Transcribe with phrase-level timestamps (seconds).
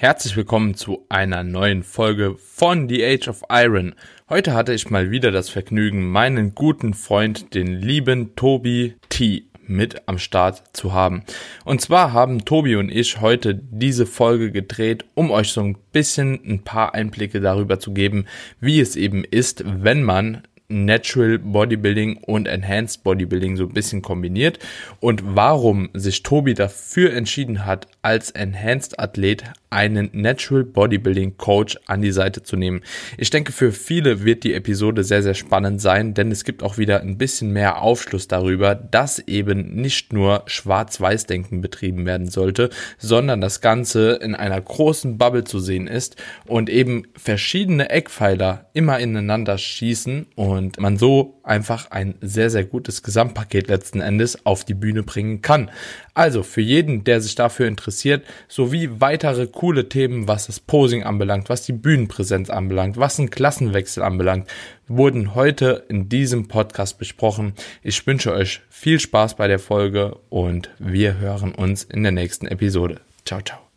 [0.00, 3.94] Herzlich willkommen zu einer neuen Folge von The Age of Iron.
[4.30, 10.08] Heute hatte ich mal wieder das Vergnügen, meinen guten Freund, den lieben Tobi T mit
[10.08, 11.22] am Start zu haben.
[11.66, 16.40] Und zwar haben Tobi und ich heute diese Folge gedreht, um euch so ein bisschen
[16.46, 18.24] ein paar Einblicke darüber zu geben,
[18.58, 24.60] wie es eben ist, wenn man Natural Bodybuilding und Enhanced Bodybuilding so ein bisschen kombiniert
[25.00, 32.02] und warum sich Tobi dafür entschieden hat, als Enhanced Athlet einen Natural Bodybuilding Coach an
[32.02, 32.82] die Seite zu nehmen.
[33.16, 36.76] Ich denke, für viele wird die Episode sehr, sehr spannend sein, denn es gibt auch
[36.76, 43.40] wieder ein bisschen mehr Aufschluss darüber, dass eben nicht nur Schwarz-Weiß-Denken betrieben werden sollte, sondern
[43.40, 46.16] das Ganze in einer großen Bubble zu sehen ist
[46.46, 53.02] und eben verschiedene Eckpfeiler immer ineinander schießen und man so einfach ein sehr, sehr gutes
[53.02, 55.70] Gesamtpaket letzten Endes auf die Bühne bringen kann.
[56.14, 61.48] Also für jeden, der sich dafür interessiert, sowie weitere coole Themen, was das Posing anbelangt,
[61.48, 64.48] was die Bühnenpräsenz anbelangt, was ein Klassenwechsel anbelangt,
[64.88, 67.54] wurden heute in diesem Podcast besprochen.
[67.82, 72.46] Ich wünsche euch viel Spaß bei der Folge und wir hören uns in der nächsten
[72.46, 73.00] Episode.
[73.24, 73.69] Ciao, ciao.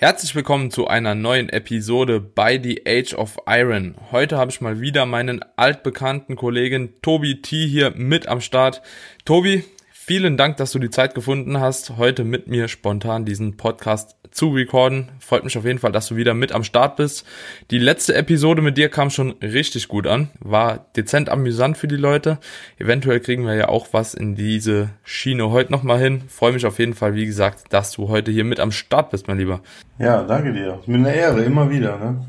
[0.00, 3.96] Herzlich willkommen zu einer neuen Episode bei The Age of Iron.
[4.10, 8.80] Heute habe ich mal wieder meinen altbekannten Kollegen Tobi T hier mit am Start.
[9.26, 9.62] Tobi,
[10.10, 14.48] vielen Dank, dass du die Zeit gefunden hast, heute mit mir spontan diesen Podcast zu
[14.48, 15.08] recorden.
[15.20, 17.24] Freut mich auf jeden Fall, dass du wieder mit am Start bist.
[17.70, 20.30] Die letzte Episode mit dir kam schon richtig gut an.
[20.40, 22.38] War dezent amüsant für die Leute.
[22.76, 26.22] Eventuell kriegen wir ja auch was in diese Schiene heute nochmal hin.
[26.26, 29.28] Freue mich auf jeden Fall, wie gesagt, dass du heute hier mit am Start bist,
[29.28, 29.60] mein Lieber.
[30.00, 30.80] Ja, danke dir.
[30.80, 32.28] Ist mir eine Ehre, immer wieder, ne?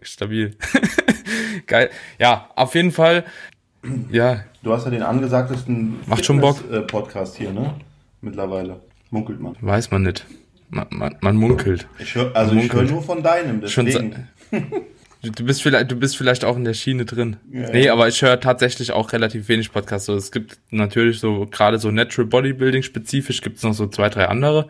[0.00, 0.56] Stabil.
[1.66, 1.90] Geil.
[2.18, 3.24] Ja, auf jeden Fall.
[4.10, 4.44] Ja.
[4.62, 6.58] Du hast ja den angesagtesten Macht schon Bock.
[6.86, 7.74] Podcast hier, ne?
[8.20, 8.80] Mittlerweile.
[9.10, 9.56] Munkelt man.
[9.60, 10.26] Weiß man nicht.
[10.68, 11.88] Man, man, man munkelt.
[11.98, 14.28] Ich hör, also Man ich höre nur von deinem, deswegen.
[15.22, 17.36] Du bist vielleicht, du bist vielleicht auch in der Schiene drin.
[17.52, 17.92] Ja, nee, ja.
[17.92, 20.06] aber ich höre tatsächlich auch relativ wenig Podcasts.
[20.06, 24.28] So, es gibt natürlich so, gerade so Natural Bodybuilding spezifisch gibt's noch so zwei, drei
[24.28, 24.66] andere.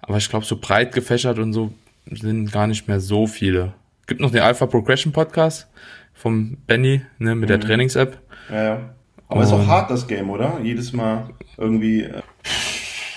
[0.00, 1.74] Aber ich glaube, so breit gefächert und so
[2.10, 3.74] sind gar nicht mehr so viele.
[4.06, 5.68] Gibt noch den Alpha Progression Podcast
[6.14, 7.62] vom Benny, ne, mit der Mhm.
[7.62, 8.16] Trainings-App.
[8.50, 8.80] Ja, ja.
[9.28, 10.58] Aber ist auch hart, das Game, oder?
[10.62, 12.02] Jedes Mal irgendwie.
[12.02, 12.22] äh,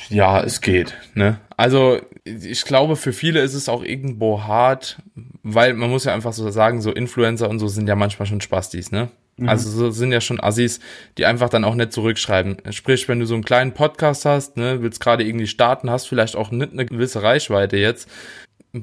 [0.10, 0.96] Ja, es geht.
[1.16, 1.40] Ne?
[1.58, 4.98] Also ich glaube, für viele ist es auch irgendwo hart,
[5.44, 8.42] weil man muss ja einfach so sagen, so Influencer und so sind ja manchmal schon
[8.42, 9.10] Spastis, ne?
[9.46, 10.80] Also so sind ja schon Assis,
[11.20, 12.58] die einfach dann auch nicht zurückschreiben.
[12.72, 16.36] Sprich, wenn du so einen kleinen Podcast hast, ne, willst gerade irgendwie starten, hast vielleicht
[16.36, 18.10] auch nicht eine gewisse Reichweite jetzt,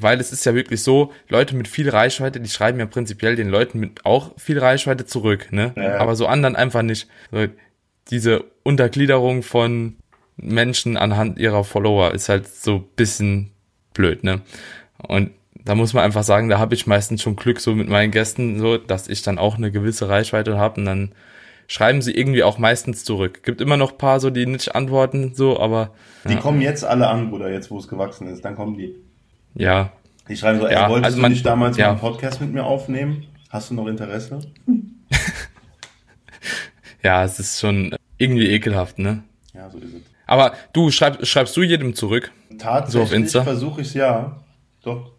[0.03, 3.49] weil es ist ja wirklich so, Leute mit viel Reichweite, die schreiben ja prinzipiell den
[3.49, 5.73] Leuten mit auch viel Reichweite zurück, ne?
[5.77, 5.99] Ja.
[5.99, 7.09] Aber so anderen einfach nicht.
[7.31, 7.47] So,
[8.11, 9.97] diese Untergliederung von
[10.37, 13.51] Menschen anhand ihrer Follower ist halt so ein bisschen
[13.93, 14.43] blöd, ne?
[14.99, 15.31] Und
[15.65, 18.59] da muss man einfach sagen, da habe ich meistens schon Glück so mit meinen Gästen,
[18.59, 21.13] so, dass ich dann auch eine gewisse Reichweite habe und dann
[21.67, 23.43] schreiben sie irgendwie auch meistens zurück.
[23.43, 25.95] Gibt immer noch paar so, die nicht antworten, so, aber
[26.29, 28.45] Die kommen jetzt alle an, Bruder, jetzt wo es gewachsen ist.
[28.45, 28.95] Dann kommen die.
[29.55, 29.93] Ja,
[30.29, 31.91] Die schreiben so, ey, Ja, wolltest also du man- nicht damals ja.
[31.91, 33.27] einen Podcast mit mir aufnehmen?
[33.51, 34.41] Hast du noch Interesse?
[37.03, 39.23] ja, es ist schon irgendwie ekelhaft, ne?
[39.53, 40.03] Ja, so ist es.
[40.27, 42.33] Aber du schreib, schreibst du jedem zurück?
[42.59, 43.43] Tatsächlich Insta?
[43.43, 44.41] versuche ich es ja.
[44.83, 45.13] Doch.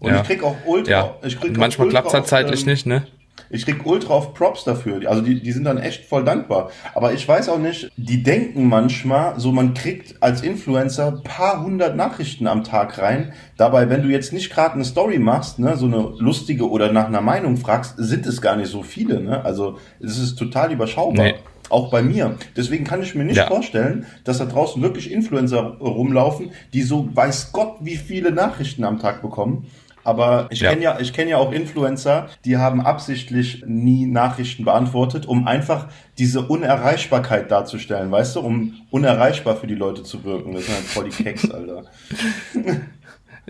[0.00, 0.22] Und Ja.
[0.22, 0.90] ich krieg auch ultra.
[0.90, 1.14] Ja.
[1.22, 3.06] Ich krieg Manchmal ultra klappt's halt zeitlich ähm, nicht, ne?
[3.52, 5.08] Ich krieg ultra auf Props dafür.
[5.08, 6.70] Also die, die sind dann echt voll dankbar.
[6.94, 11.94] Aber ich weiß auch nicht, die denken manchmal, so man kriegt als Influencer paar hundert
[11.94, 13.32] Nachrichten am Tag rein.
[13.58, 17.06] Dabei, wenn du jetzt nicht gerade eine Story machst, ne, so eine lustige oder nach
[17.06, 19.20] einer Meinung fragst, sind es gar nicht so viele.
[19.20, 19.44] Ne?
[19.44, 21.26] Also es ist total überschaubar.
[21.26, 21.34] Nee.
[21.68, 22.36] Auch bei mir.
[22.56, 23.46] Deswegen kann ich mir nicht Ja.
[23.46, 28.98] vorstellen, dass da draußen wirklich Influencer rumlaufen, die so weiß Gott wie viele Nachrichten am
[28.98, 29.66] Tag bekommen.
[30.04, 30.70] Aber ich Ja.
[30.70, 35.88] kenne ja, ich kenne ja auch Influencer, die haben absichtlich nie Nachrichten beantwortet, um einfach
[36.18, 40.52] diese Unerreichbarkeit darzustellen, weißt du, um unerreichbar für die Leute zu wirken.
[40.54, 41.84] Das sind halt voll die Keks, Alter.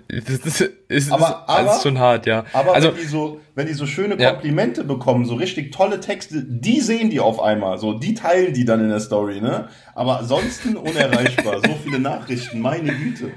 [0.09, 2.45] Das ist, ist, Aber- aber- das ist schon hart, ja.
[2.55, 4.31] Aber also, wenn die so, wenn die so schöne Ja.
[4.33, 8.65] Komplimente bekommen, so richtig tolle Texte, die sehen die auf einmal, so, die teilen die
[8.65, 9.69] dann in der Story, ne?
[9.95, 11.57] Aber ansonsten unerreichbar.
[11.65, 13.33] so viele Nachrichten, meine Güte.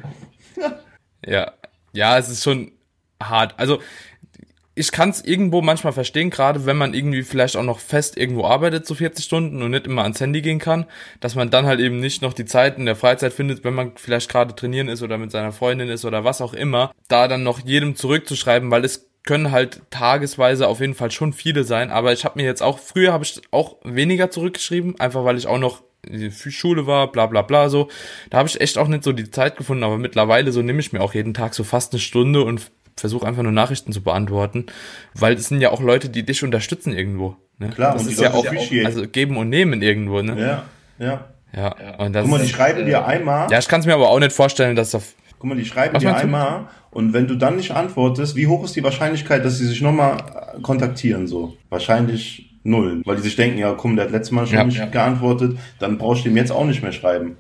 [1.27, 1.53] Ja,
[1.91, 2.71] ja, es ist schon
[3.29, 3.55] hart.
[3.57, 3.79] Also
[4.77, 8.45] ich kann es irgendwo manchmal verstehen, gerade wenn man irgendwie vielleicht auch noch fest irgendwo
[8.45, 10.85] arbeitet, so 40 Stunden und nicht immer ans Handy gehen kann,
[11.21, 13.93] dass man dann halt eben nicht noch die Zeit in der Freizeit findet, wenn man
[13.95, 17.43] vielleicht gerade trainieren ist oder mit seiner Freundin ist oder was auch immer, da dann
[17.43, 22.11] noch jedem zurückzuschreiben, weil es können halt tagesweise auf jeden Fall schon viele sein, aber
[22.11, 25.57] ich habe mir jetzt auch, früher habe ich auch weniger zurückgeschrieben, einfach weil ich auch
[25.57, 25.83] noch
[26.29, 27.89] Schule war, bla bla bla so.
[28.29, 30.93] Da habe ich echt auch nicht so die Zeit gefunden, aber mittlerweile so nehme ich
[30.93, 34.65] mir auch jeden Tag so fast eine Stunde und versuche einfach nur Nachrichten zu beantworten,
[35.13, 37.35] weil es sind ja auch Leute, die dich unterstützen irgendwo.
[37.59, 37.69] Ne?
[37.69, 38.85] Klar, das und ist die ja Leute auch, appreciate.
[38.85, 40.39] also geben und nehmen irgendwo, ne?
[40.99, 41.25] Ja, ja.
[41.55, 43.93] Ja, und das Guck mal, die ist, schreiben dir einmal, ja, ich kann es mir
[43.93, 47.35] aber auch nicht vorstellen, dass das guck mal, die schreiben dir einmal und wenn du
[47.35, 50.17] dann nicht antwortest, wie hoch ist die Wahrscheinlichkeit, dass sie sich nochmal
[50.57, 51.55] äh, kontaktieren so?
[51.69, 54.63] Wahrscheinlich null, weil die sich denken, ja, komm, der hat letztes Mal schon Ja.
[54.65, 54.85] nicht Ja.
[54.87, 57.37] geantwortet, dann brauchst du ihm jetzt auch nicht mehr schreiben.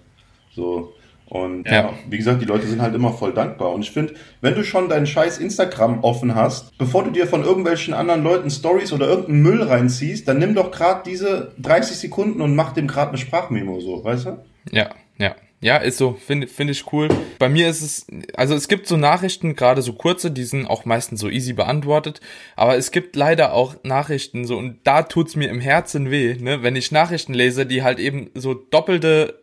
[0.55, 0.93] So.
[1.27, 1.93] Und Ja.
[2.09, 3.71] wie gesagt, die Leute sind halt immer voll dankbar.
[3.71, 7.43] Und ich finde, wenn du schon deinen scheiß Instagram offen hast, bevor du dir von
[7.43, 12.41] irgendwelchen anderen Leuten Stories oder irgendeinen Müll reinziehst, dann nimm doch gerade diese 30 Sekunden
[12.41, 14.37] und mach dem gerade eine Sprachmemo, so, weißt du?
[14.71, 15.35] Ja, ja.
[15.61, 17.07] Ja, ist so, finde finde ich cool.
[17.39, 18.05] Bei mir ist es,
[18.35, 22.19] also es gibt so Nachrichten, gerade so kurze, die sind auch meistens so easy beantwortet,
[22.55, 26.61] aber es gibt leider auch Nachrichten so und da tut's mir im Herzen weh, ne,
[26.61, 29.39] wenn ich Nachrichten lese, die halt eben so doppelte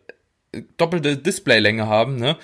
[0.77, 2.37] doppelte Displaylänge haben, ne?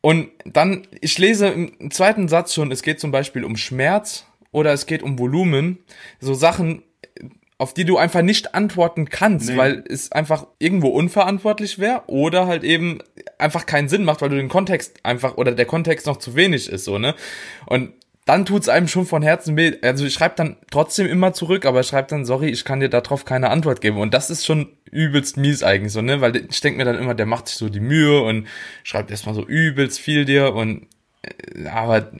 [0.00, 4.72] Und dann, ich lese im zweiten Satz schon, es geht zum Beispiel um Schmerz oder
[4.72, 5.78] es geht um Volumen,
[6.20, 6.82] so Sachen,
[7.58, 9.56] auf die du einfach nicht antworten kannst, Nee.
[9.56, 12.98] weil es einfach irgendwo unverantwortlich wäre oder halt eben
[13.38, 16.68] einfach keinen Sinn macht, weil du den Kontext einfach oder der Kontext noch zu wenig
[16.68, 17.14] ist, so, ne?
[17.66, 17.92] Und
[18.26, 19.76] dann tut's einem schon von Herzen weh.
[19.82, 22.88] Also ich schreibe dann trotzdem immer zurück, aber ich schreibe dann, sorry, ich kann dir
[22.90, 23.98] darauf keine Antwort geben.
[23.98, 26.20] Und das ist schon übelst mies eigentlich so, ne?
[26.20, 28.46] Weil ich denke mir dann immer, der macht sich so die Mühe und
[28.82, 30.86] schreibt erstmal so übelst viel dir und
[31.22, 32.10] äh, aber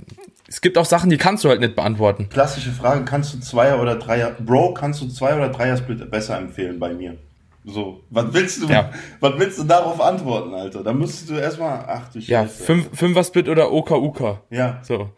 [0.49, 2.29] es gibt auch Sachen, die kannst du halt nicht beantworten.
[2.29, 6.79] Klassische Frage, kannst du Zweier oder Dreier, Bro, kannst du Zwei- oder Dreier-Split besser empfehlen
[6.79, 7.17] bei mir?
[7.65, 8.93] So, was willst du, Ja.
[9.21, 10.85] was willst du darauf antworten, Alter?
[10.85, 12.63] Da müsstest du erstmal, ach du Ja, Scheiße.
[12.63, 14.39] fünf, Fünfer-Split oder OKUK.
[14.51, 15.11] Ja, So,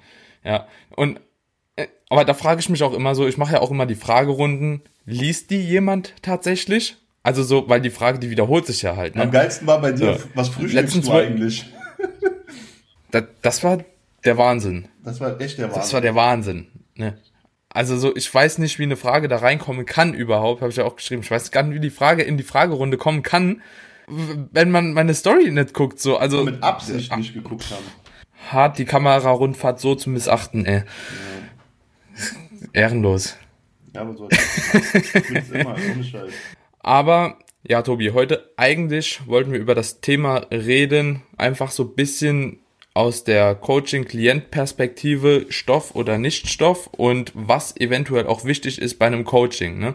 [0.44, 0.67] ja.
[0.96, 1.20] Und
[1.76, 3.94] äh, aber da frage ich mich auch immer so, ich mache ja auch immer die
[3.94, 6.96] Fragerunden, liest die jemand tatsächlich?
[7.23, 9.31] Also so, weil die Frage, die wiederholt sich ja halt, am ne?
[9.31, 10.25] geilsten war bei dir, So.
[10.35, 11.67] was frühstückst Letztens du eigentlich?
[13.11, 13.79] Das, das war
[14.26, 14.87] der Wahnsinn.
[15.02, 15.81] Das war echt der Wahnsinn.
[15.81, 17.17] Das war der Wahnsinn, ne?
[17.70, 20.85] Also so, ich weiß nicht, wie eine Frage da reinkommen kann überhaupt, habe ich ja
[20.85, 21.23] auch geschrieben.
[21.23, 23.62] Ich weiß gar nicht, wie die Frage in die Fragerunde kommen kann,
[24.06, 26.17] wenn man meine Story nicht guckt, so.
[26.17, 27.85] Also mit Absicht nicht geguckt haben.
[28.50, 30.82] Hart die Kamerarundfahrt so zu missachten, ey.
[32.73, 33.37] Ehrenlos.
[33.94, 34.29] Ja, aber so.
[35.52, 36.32] Immer, ohne Scheiß.
[36.81, 42.61] Aber ja, Tobi, heute eigentlich wollten wir über das Thema reden, einfach so ein bisschen
[42.94, 49.79] aus der Coaching-Klient-Perspektive Stoff oder Nicht-Stoff und was eventuell auch wichtig ist bei einem Coaching.
[49.79, 49.94] Ne?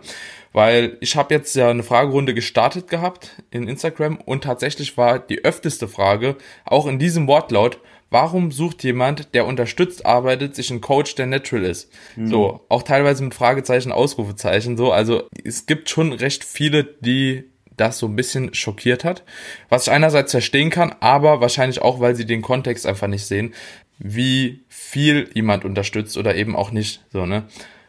[0.53, 5.43] Weil ich habe jetzt ja eine Fragerunde gestartet gehabt in Instagram und tatsächlich war die
[5.43, 7.79] öfteste Frage, auch in diesem Wortlaut,
[8.13, 11.91] warum sucht jemand, der unterstützt arbeitet, sich einen Coach, der natural ist?
[12.29, 14.91] So, auch teilweise mit Fragezeichen, Ausrufezeichen, so.
[14.91, 17.45] Also es gibt schon recht viele, die
[17.75, 19.23] das so ein bisschen schockiert hat.
[19.67, 23.55] Was ich einerseits verstehen kann, aber wahrscheinlich auch, weil sie den Kontext einfach nicht sehen,
[23.97, 27.45] wie viel jemand unterstützt oder eben auch nicht, so, ne?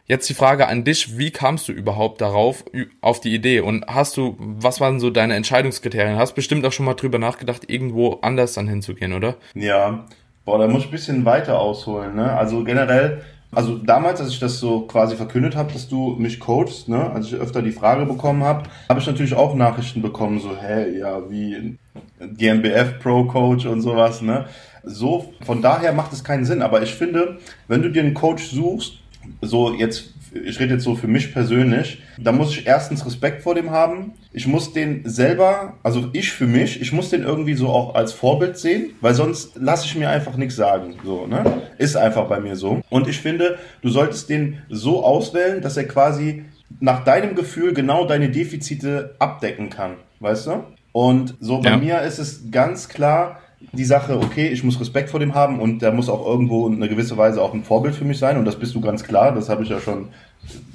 [0.06, 2.64] Jetzt die Frage an dich, wie kamst du überhaupt darauf,
[3.00, 3.60] auf die Idee?
[3.60, 6.18] Und hast du, was waren so deine Entscheidungskriterien?
[6.18, 9.36] Hast bestimmt auch schon mal drüber nachgedacht, irgendwo anders dann hinzugehen, oder?
[9.54, 10.04] Ja,
[10.44, 12.36] boah, da muss ich ein bisschen weiter ausholen, ne?
[12.36, 16.86] Also generell, also damals, als ich das so quasi verkündet habe, dass du mich coachst,
[16.86, 20.54] ne, als ich öfter die Frage bekommen habe, habe ich natürlich auch Nachrichten bekommen, so,
[20.54, 21.78] hey, ja, wie
[22.20, 24.44] GmbF Pro Coach und sowas, ne?
[24.82, 26.60] So, von daher macht es keinen Sinn.
[26.60, 28.98] Aber ich finde, wenn du dir einen Coach suchst,
[29.40, 30.12] so jetzt,
[30.44, 34.12] ich rede jetzt so für mich persönlich, da muss ich erstens Respekt vor dem haben.
[34.32, 38.12] Ich muss den selber, also ich für mich, ich muss den irgendwie so auch als
[38.12, 40.94] Vorbild sehen, weil sonst lasse ich mir einfach nichts sagen.
[41.04, 41.62] So, ne?
[41.78, 42.80] Ist einfach bei mir so.
[42.90, 46.44] Und ich finde, du solltest den so auswählen, dass er quasi
[46.80, 49.92] nach deinem Gefühl genau deine Defizite abdecken kann.
[50.20, 50.64] Weißt du?
[50.92, 51.76] Und so bei Ja.
[51.76, 53.40] mir ist es ganz klar,
[53.72, 56.74] die Sache, okay, ich muss Respekt vor dem haben und der muss auch irgendwo in
[56.74, 59.32] einer gewisse Weise auch ein Vorbild für mich sein und das bist du ganz klar,
[59.32, 60.08] das habe ich ja schon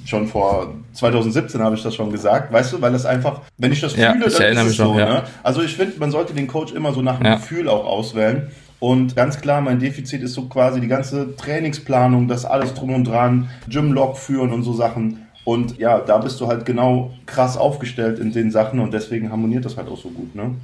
[0.06, 3.82] schon vor 2017 habe ich das schon gesagt, weißt du, weil das einfach, wenn ich
[3.82, 5.06] das Ja, fühle, ich dann ist es so, noch, ja.
[5.06, 5.24] ne?
[5.44, 7.36] Also ich finde, man sollte den Coach immer so nach dem Ja.
[7.36, 8.48] Gefühl auch auswählen
[8.80, 13.04] und ganz klar, mein Defizit ist so quasi die ganze Trainingsplanung, das alles drum und
[13.04, 18.18] dran, Gym-Log führen und so Sachen und ja, da bist du halt genau krass aufgestellt
[18.18, 20.56] in den Sachen und deswegen harmoniert das halt auch so gut, ne?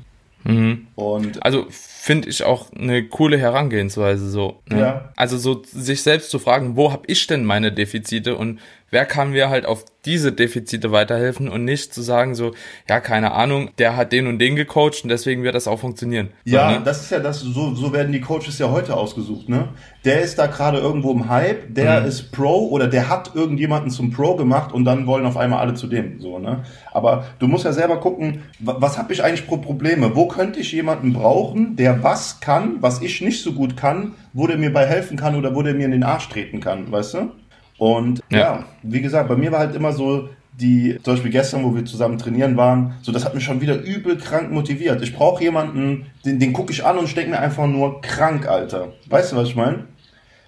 [0.43, 0.87] Mhm.
[0.95, 1.65] Und also
[2.05, 4.61] finde ich auch eine coole Herangehensweise so.
[4.69, 4.79] Ne?
[4.79, 5.09] Ja.
[5.15, 8.59] Also so sich selbst zu fragen, wo habe ich denn meine Defizite und
[8.91, 12.53] wer kann mir halt auf diese Defizite weiterhelfen und nicht zu sagen so,
[12.87, 16.29] ja, keine Ahnung, der hat den und den gecoacht und deswegen wird das auch funktionieren.
[16.43, 16.85] Ja, so, ne?
[16.85, 19.69] das ist ja das, so, so werden die Coaches ja heute ausgesucht, ne?
[20.05, 22.07] Der ist da gerade irgendwo im Hype, der mhm.
[22.07, 25.73] ist Pro oder der hat irgendjemanden zum Pro gemacht und dann wollen auf einmal alle
[25.73, 26.63] zu dem, so, ne?
[26.93, 30.15] Aber du musst ja selber gucken, was habe ich eigentlich pro Probleme?
[30.15, 34.47] Wo könnte ich jemanden brauchen, der was kann, was ich nicht so gut kann, wo
[34.47, 37.13] der mir bei helfen kann oder wo der mir in den Arsch treten kann, weißt
[37.15, 37.31] du?
[37.77, 38.37] Und ja.
[38.37, 41.85] ja, wie gesagt, bei mir war halt immer so, die, zum Beispiel gestern, wo wir
[41.85, 45.01] zusammen trainieren waren, so das hat mich schon wieder übel krank motiviert.
[45.01, 48.93] Ich brauche jemanden, den, den gucke ich an und denke mir einfach nur krank, Alter.
[49.09, 49.85] Weißt du, was ich meine?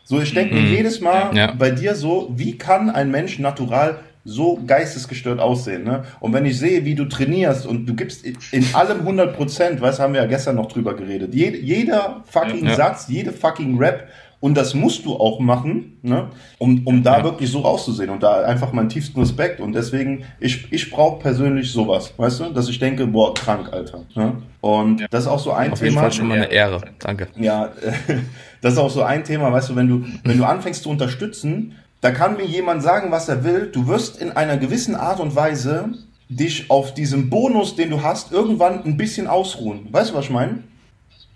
[0.06, 0.74] So, ich denke mir mhm.
[0.74, 1.52] jedes Mal ja.
[1.52, 6.04] bei dir so, wie kann ein Mensch natural so geistesgestört aussehen, ne?
[6.20, 10.02] Und wenn ich sehe, wie du trainierst und du gibst in allem 100 Prozent, weißt,
[10.02, 11.34] haben wir ja gestern noch drüber geredet.
[11.34, 12.76] Jed, jeder fucking ja.
[12.76, 16.30] Satz, jede fucking Rap und das musst du auch machen, ne?
[16.60, 17.24] um, um da ja.
[17.24, 19.60] wirklich so auszusehen und da einfach meinen tiefsten Respekt.
[19.60, 24.04] Und deswegen, ich, ich brauche persönlich sowas, weißt du, dass ich denke, boah, krank, Alter.
[24.14, 24.34] Ne?
[24.62, 25.08] Und ja.
[25.10, 25.88] das ist auch so ein Auf Thema.
[25.88, 27.30] Auf jeden Fall schon mal eine Ehre, danke.
[27.36, 27.72] Ja,
[28.62, 31.74] das ist auch so ein Thema, weißt du, wenn du, wenn du anfängst zu unterstützen,
[32.02, 33.70] da kann mir jemand sagen, was er will.
[33.72, 35.90] Du wirst in einer gewissen Art und Weise
[36.30, 39.88] dich auf diesem Bonus, den du hast, irgendwann ein bisschen ausruhen.
[39.92, 40.64] Weißt du, was ich meine?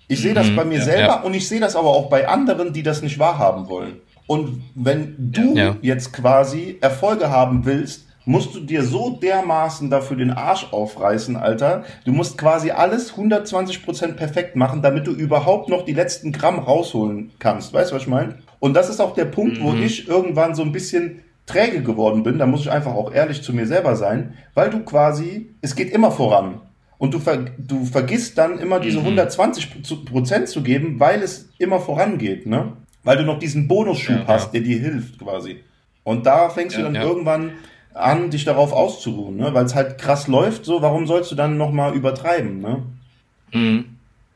[0.08, 1.22] Ich sehe das mhm, bei mir ja, selber ja.
[1.22, 4.02] und ich sehe das aber auch bei anderen, die das nicht wahrhaben wollen.
[4.28, 5.78] Und wenn du ja.
[5.82, 11.84] jetzt quasi Erfolge haben willst, musst du dir so dermaßen dafür den Arsch aufreißen, Alter.
[12.06, 17.32] Du musst quasi alles 120% perfekt machen, damit du überhaupt noch die letzten Gramm rausholen
[17.40, 17.74] kannst.
[17.74, 18.36] Weißt du, was ich meine?
[18.62, 19.64] Und das ist auch der Punkt, mhm.
[19.64, 22.38] wo ich irgendwann so ein bisschen träge geworden bin.
[22.38, 25.92] Da muss ich einfach auch ehrlich zu mir selber sein, weil du quasi, es geht
[25.92, 26.62] immer voran
[27.00, 29.18] und du, ver, du vergisst dann immer diese mhm.
[29.18, 32.74] 120 Prozent zu geben, weil es immer vorangeht, ne?
[33.04, 34.60] Weil du noch diesen Bonusschub ja, hast, ja.
[34.60, 35.64] der dir hilft quasi.
[36.04, 37.54] Und da fängst ja, du dann irgendwann
[37.96, 39.52] an, dich darauf auszuruhen, ne?
[39.56, 42.84] Weil es halt krass läuft, so, warum sollst du dann nochmal übertreiben, ne?
[43.54, 43.86] Mhm.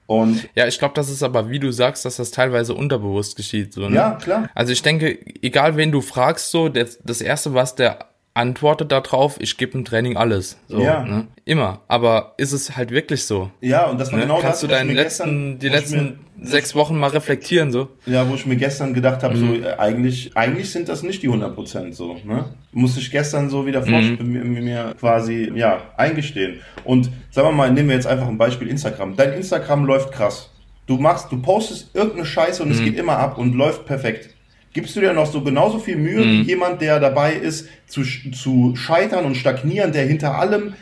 [0.08, 3.74] Und ja, ich glaube, das ist aber, wie du sagst, dass das teilweise unterbewusst geschieht.
[3.74, 3.96] So, ne?
[3.96, 4.50] Ja, klar.
[4.54, 9.38] Also ich denke, egal wen du fragst, so, das, das Erste, was der antwortet darauf,
[9.40, 10.58] ich gebe im Training alles.
[10.68, 11.04] So, ja.
[11.04, 11.28] Ne?
[11.46, 11.82] Immer.
[11.88, 13.50] Aber ist es halt wirklich so?
[13.62, 14.26] Ja, und das war ne?
[14.26, 17.88] genau Kannst das, du deinen letzten, gestern, die letzten sechs Wochen mal reflektieren, so?
[18.06, 19.48] Ja, wo ich mir gestern gedacht habe, mhm.
[19.48, 22.54] so, äh, eigentlich, eigentlich sind das nicht die 100 Prozent so, ne?
[22.74, 24.18] Muss ich gestern so wieder mhm.
[24.22, 26.60] mir, mir quasi, ja, eingestehen.
[26.84, 29.16] Und sagen wir mal, nehmen wir jetzt einfach ein Beispiel Instagram.
[29.16, 30.52] Dein Instagram läuft krass.
[30.88, 32.76] Du machst, du postest irgendeine Scheiße und mhm.
[32.76, 34.35] es geht immer ab und läuft perfekt
[34.76, 36.32] gibst du dir noch so genauso viel Mühe mhm.
[36.32, 40.74] wie jemand, der dabei ist, zu, zu scheitern und stagnieren, der hinter allem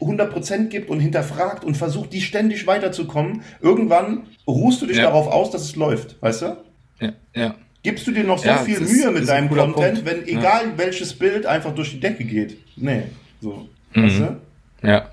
[0.00, 3.42] 100% gibt und hinterfragt und versucht, die ständig weiterzukommen.
[3.60, 5.02] Irgendwann ruhst du dich ja.
[5.02, 6.56] darauf aus, dass es läuft, weißt du?
[7.00, 7.54] Ja, ja.
[7.82, 10.06] Gibst du dir noch so ja, viel Mühe mit deinem Content, Punkt.
[10.06, 10.72] wenn egal ja.
[10.76, 12.56] welches Bild einfach durch die Decke geht?
[12.76, 13.02] Nee,
[13.40, 14.02] so, mhm.
[14.04, 14.86] weißt du?
[14.86, 15.10] Ja.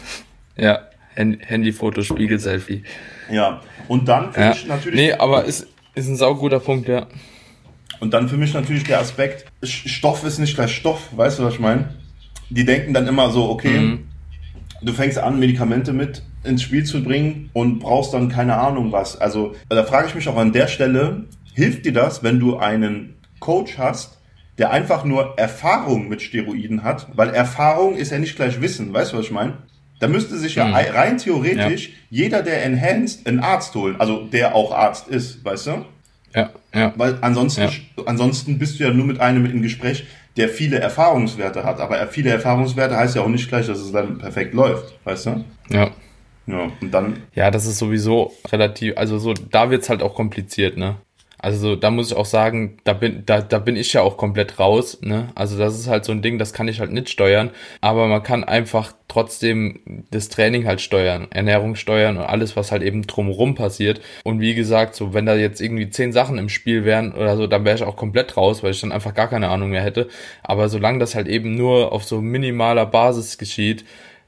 [0.56, 2.82] ja, Handyfoto, Spiegel-Selfie.
[3.30, 4.54] Ja, und dann finde ja.
[4.54, 5.00] ich natürlich...
[5.00, 7.08] Nee, aber ist, ist ein sauguter Punkt, ja.
[8.00, 11.54] Und dann für mich natürlich der Aspekt, Stoff ist nicht gleich Stoff, weißt du, was
[11.54, 11.94] ich meine?
[12.50, 14.08] Die denken dann immer so, okay, mhm.
[14.82, 19.20] du fängst an, Medikamente mit ins Spiel zu bringen und brauchst dann keine Ahnung was.
[19.20, 21.24] Also da frage ich mich auch an der Stelle,
[21.54, 24.18] hilft dir das, wenn du einen Coach hast,
[24.58, 27.08] der einfach nur Erfahrung mit Steroiden hat?
[27.14, 29.58] Weil Erfahrung ist ja nicht gleich Wissen, weißt du, was ich meine?
[30.00, 30.74] Da müsste sich ja mhm.
[30.74, 31.94] rein theoretisch ja.
[32.10, 35.84] jeder, der enhanced, einen Arzt holen, also der auch Arzt ist, weißt du?
[36.34, 36.92] Ja, ja.
[36.96, 37.70] Weil ansonsten, ja.
[38.06, 40.04] ansonsten bist du ja nur mit einem im Gespräch,
[40.36, 41.80] der viele Erfahrungswerte hat.
[41.80, 45.44] Aber viele Erfahrungswerte heißt ja auch nicht gleich, dass es dann perfekt läuft, weißt du?
[45.70, 45.90] Ja.
[46.46, 47.22] Ja, und dann.
[47.34, 50.96] Ja, das ist sowieso relativ, also so, da wird's halt auch kompliziert, ne?
[51.44, 54.58] Also da muss ich auch sagen, da bin, da, da bin ich ja auch komplett
[54.58, 55.02] raus.
[55.02, 55.28] Ne?
[55.34, 57.50] Also das ist halt so ein Ding, das kann ich halt nicht steuern.
[57.82, 62.82] Aber man kann einfach trotzdem das Training halt steuern, Ernährung steuern und alles, was halt
[62.82, 64.00] eben drumherum passiert.
[64.22, 67.46] Und wie gesagt, so wenn da jetzt irgendwie zehn Sachen im Spiel wären oder so,
[67.46, 70.08] dann wäre ich auch komplett raus, weil ich dann einfach gar keine Ahnung mehr hätte.
[70.42, 73.84] Aber solange das halt eben nur auf so minimaler Basis geschieht,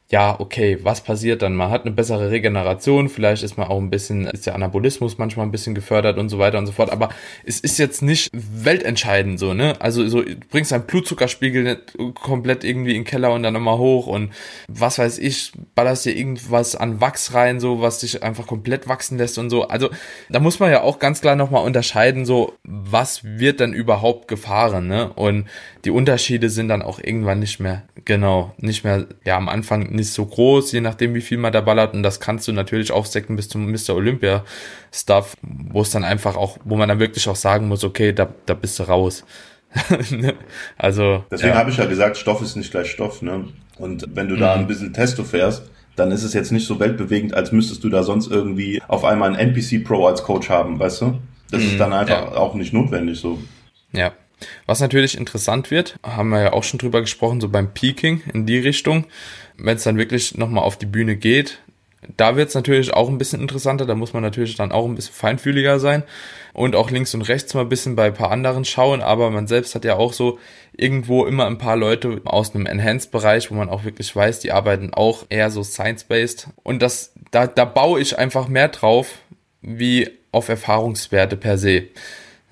[0.09, 1.57] ja, okay, was passiert dann?
[1.57, 5.47] Man hat eine bessere Regeneration, vielleicht ist man auch ein bisschen, ist der Anabolismus manchmal
[5.47, 7.09] ein bisschen gefördert und so weiter und so fort, aber
[7.45, 9.75] es ist jetzt nicht weltentscheidend so, ne?
[9.81, 13.79] Also so, du bringst deinen Blutzuckerspiegel nicht komplett irgendwie in den Keller und dann nochmal
[13.79, 14.33] hoch und
[14.69, 19.19] was weiß ich, ballerst dir irgendwas an Wachs rein, so, was dich einfach komplett wachsen
[19.19, 19.67] lässt und so.
[19.67, 19.91] Also,
[20.29, 24.87] da muss man ja auch ganz klar nochmal unterscheiden, so, was wird dann überhaupt gefahren,
[24.87, 25.13] ne?
[25.15, 25.47] Und
[25.85, 30.13] die Unterschiede sind dann auch irgendwann nicht mehr Genau, nicht mehr, ja, am Anfang nicht
[30.13, 31.93] so groß, je nachdem, wie viel man da ballert.
[31.93, 33.97] Und das kannst du natürlich auch stecken bis zum Mr.
[33.97, 34.45] Olympia
[34.95, 38.29] Stuff, wo es dann einfach auch, wo man dann wirklich auch sagen muss, okay, da,
[38.47, 39.25] da bist du raus.
[40.79, 41.25] also.
[41.33, 41.59] Deswegen ja.
[41.59, 43.49] habe ich ja gesagt, Stoff ist nicht gleich Stoff, ne?
[43.77, 44.63] Und wenn du da mhm.
[44.63, 48.05] ein bisschen Testo fährst, dann ist es jetzt nicht so weltbewegend, als müsstest du da
[48.05, 51.19] sonst irgendwie auf einmal einen NPC Pro als Coach haben, weißt du?
[51.51, 52.37] Das mhm, ist dann einfach ja.
[52.37, 53.41] auch nicht notwendig so.
[53.93, 54.13] Ja.
[54.67, 58.47] Was natürlich interessant wird, haben wir ja auch schon drüber gesprochen, so beim Peaking in
[58.47, 59.07] die Richtung,
[59.57, 61.59] wenn es dann wirklich nochmal auf die Bühne geht,
[62.17, 64.95] da wird es natürlich auch ein bisschen interessanter, da muss man natürlich dann auch ein
[64.95, 66.05] bisschen feinfühliger sein
[66.53, 69.47] und auch links und rechts mal ein bisschen bei ein paar anderen schauen, aber man
[69.47, 70.39] selbst hat ja auch so
[70.77, 74.93] irgendwo immer ein paar Leute aus einem Enhanced-Bereich, wo man auch wirklich weiß, die arbeiten
[74.95, 76.49] auch eher so science-based.
[76.63, 79.19] Und das, da, da baue ich einfach mehr drauf,
[79.63, 81.85] wie auf Erfahrungswerte per se.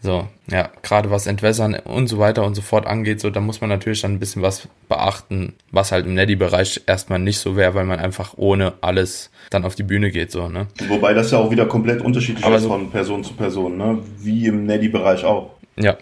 [0.05, 3.63] So, ja, gerade was Entwässern und so weiter und so fort angeht, so, da muss
[3.63, 7.75] man natürlich dann ein bisschen was beachten, was halt im Neddy-Bereich erstmal nicht so wäre,
[7.75, 10.67] weil man einfach ohne alles dann auf die Bühne geht, so, ne?
[10.89, 13.99] Wobei das ja auch wieder komplett unterschiedlich Aber ist so von Person zu Person, ne?
[14.19, 15.53] Wie im Neddy-Bereich auch.
[15.77, 15.97] Ja,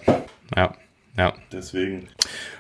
[0.57, 0.75] ja,
[1.17, 1.33] ja.
[1.53, 2.09] Deswegen.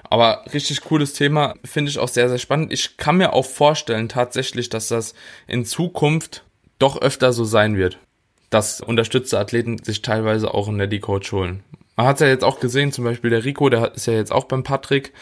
[0.04, 2.72] Aber richtig cooles Thema, finde ich auch sehr, sehr spannend.
[2.72, 5.12] Ich kann mir auch vorstellen tatsächlich, dass das
[5.48, 6.44] in Zukunft
[6.78, 7.98] doch öfter so sein wird
[8.52, 11.62] dass unterstützte Athleten sich teilweise auch einen Neddy-Coach holen.
[11.96, 14.30] Man hat es ja jetzt auch gesehen, zum Beispiel der Rico, der ist ja jetzt
[14.32, 15.12] auch beim Patrick.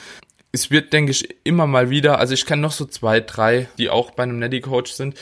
[0.53, 3.89] Es wird, denke ich, immer mal wieder, also ich kenne noch so zwei, drei, die
[3.89, 5.17] auch bei einem Neddy-Coach sind.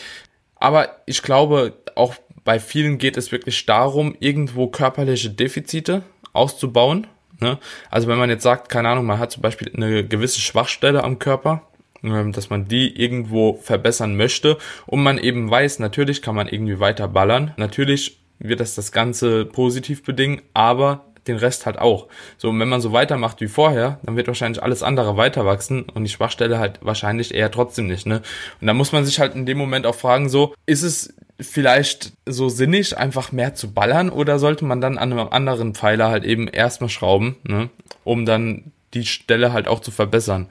[0.56, 7.06] Aber ich glaube, auch bei vielen geht es wirklich darum, irgendwo körperliche Defizite auszubauen.
[7.40, 7.58] Ne?
[7.90, 11.18] Also wenn man jetzt sagt, keine Ahnung, man hat zum Beispiel eine gewisse Schwachstelle am
[11.18, 11.67] Körper,
[12.02, 17.08] dass man die irgendwo verbessern möchte und man eben weiß, natürlich kann man irgendwie weiter
[17.08, 22.08] ballern, natürlich wird das das Ganze positiv bedingen, aber den Rest halt auch.
[22.38, 25.82] So, und wenn man so weitermacht wie vorher, dann wird wahrscheinlich alles andere weiter wachsen
[25.82, 28.22] und die Schwachstelle halt wahrscheinlich eher trotzdem nicht, ne?
[28.60, 32.12] Und da muss man sich halt in dem Moment auch fragen, so, ist es vielleicht
[32.26, 36.24] so sinnig, einfach mehr zu ballern oder sollte man dann an einem anderen Pfeiler halt
[36.24, 37.68] eben erstmal schrauben, ne?
[38.04, 40.48] Um dann die Stelle halt auch zu verbessern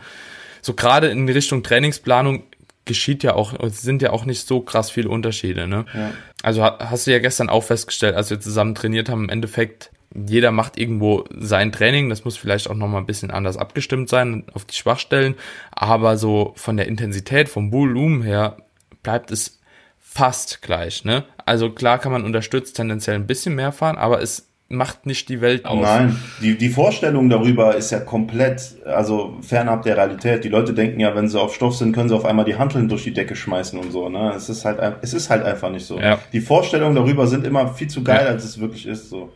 [0.68, 2.44] so gerade in Richtung Trainingsplanung
[2.84, 5.86] geschieht ja auch, sind ja auch nicht so krass viele Unterschiede, ne?
[5.94, 6.12] Ja.
[6.44, 10.52] Also hast du ja gestern auch festgestellt, als wir zusammen trainiert haben, im Endeffekt, jeder
[10.52, 14.66] macht irgendwo sein Training, das muss vielleicht auch nochmal ein bisschen anders abgestimmt sein auf
[14.66, 15.36] die Schwachstellen,
[15.72, 18.58] aber so von der Intensität, vom Volumen her,
[19.04, 19.62] bleibt es
[19.98, 21.24] fast gleich, ne?
[21.46, 25.40] Also klar kann man unterstützt tendenziell ein bisschen mehr fahren, aber es macht nicht die
[25.40, 25.82] Welt aus.
[25.82, 30.44] Nein, die, die Vorstellung darüber ist ja komplett, also fernab der Realität.
[30.44, 32.90] Die Leute denken ja, wenn sie auf Stoff sind, können sie auf einmal die Hanteln
[32.90, 34.10] durch die Decke schmeißen und so.
[34.10, 34.34] Ne?
[34.36, 36.00] Es ist halt, es ist halt einfach nicht so.
[36.00, 36.20] Ja.
[36.34, 38.32] Die Vorstellungen darüber sind immer viel zu geil, ja.
[38.32, 39.10] als es wirklich ist.
[39.10, 39.32] So.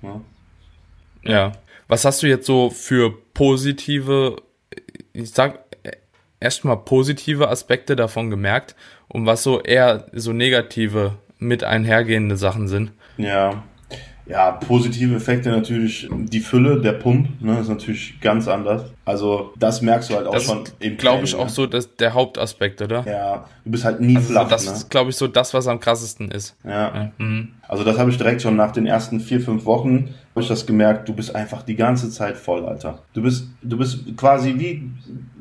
[0.00, 0.20] Ne?
[1.24, 1.52] Ja.
[1.88, 4.36] Was hast du jetzt so für positive,
[5.12, 5.60] ich sag
[6.38, 8.76] erstmal positive Aspekte davon gemerkt
[9.08, 12.92] und was so eher so negative mit einhergehende Sachen sind?
[13.16, 13.64] Ja,
[14.28, 18.82] ja, positive Effekte natürlich, die Fülle, der Pump, ne, ist natürlich ganz anders.
[19.06, 21.50] Also das merkst du halt auch das schon im glaube ich, auch ne?
[21.50, 23.04] so dass der Hauptaspekt, oder?
[23.06, 24.48] Ja, du bist halt nie also flach.
[24.48, 24.72] Das ne?
[24.72, 26.54] ist, glaube ich, so das, was am krassesten ist.
[26.62, 26.70] Ja.
[26.70, 27.12] ja.
[27.16, 27.48] Mhm.
[27.66, 30.66] Also das habe ich direkt schon nach den ersten vier, fünf Wochen, habe ich das
[30.66, 32.98] gemerkt, du bist einfach die ganze Zeit voll, Alter.
[33.14, 34.90] Du bist, du bist quasi wie,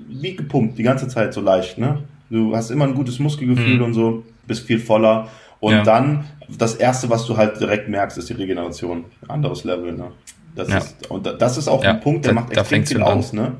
[0.08, 2.04] wie gepumpt, die ganze Zeit so leicht, ne?
[2.30, 3.84] Du hast immer ein gutes Muskelgefühl mhm.
[3.84, 5.28] und so, bist viel voller.
[5.60, 5.84] Und ja.
[5.84, 9.06] dann, das erste, was du halt direkt merkst, ist die Regeneration.
[9.28, 10.12] Anderes Level, ne?
[10.56, 10.78] Das ja.
[10.78, 13.54] ist, und das ist auch ein Punkt, der da, macht extrem viel aus, ne?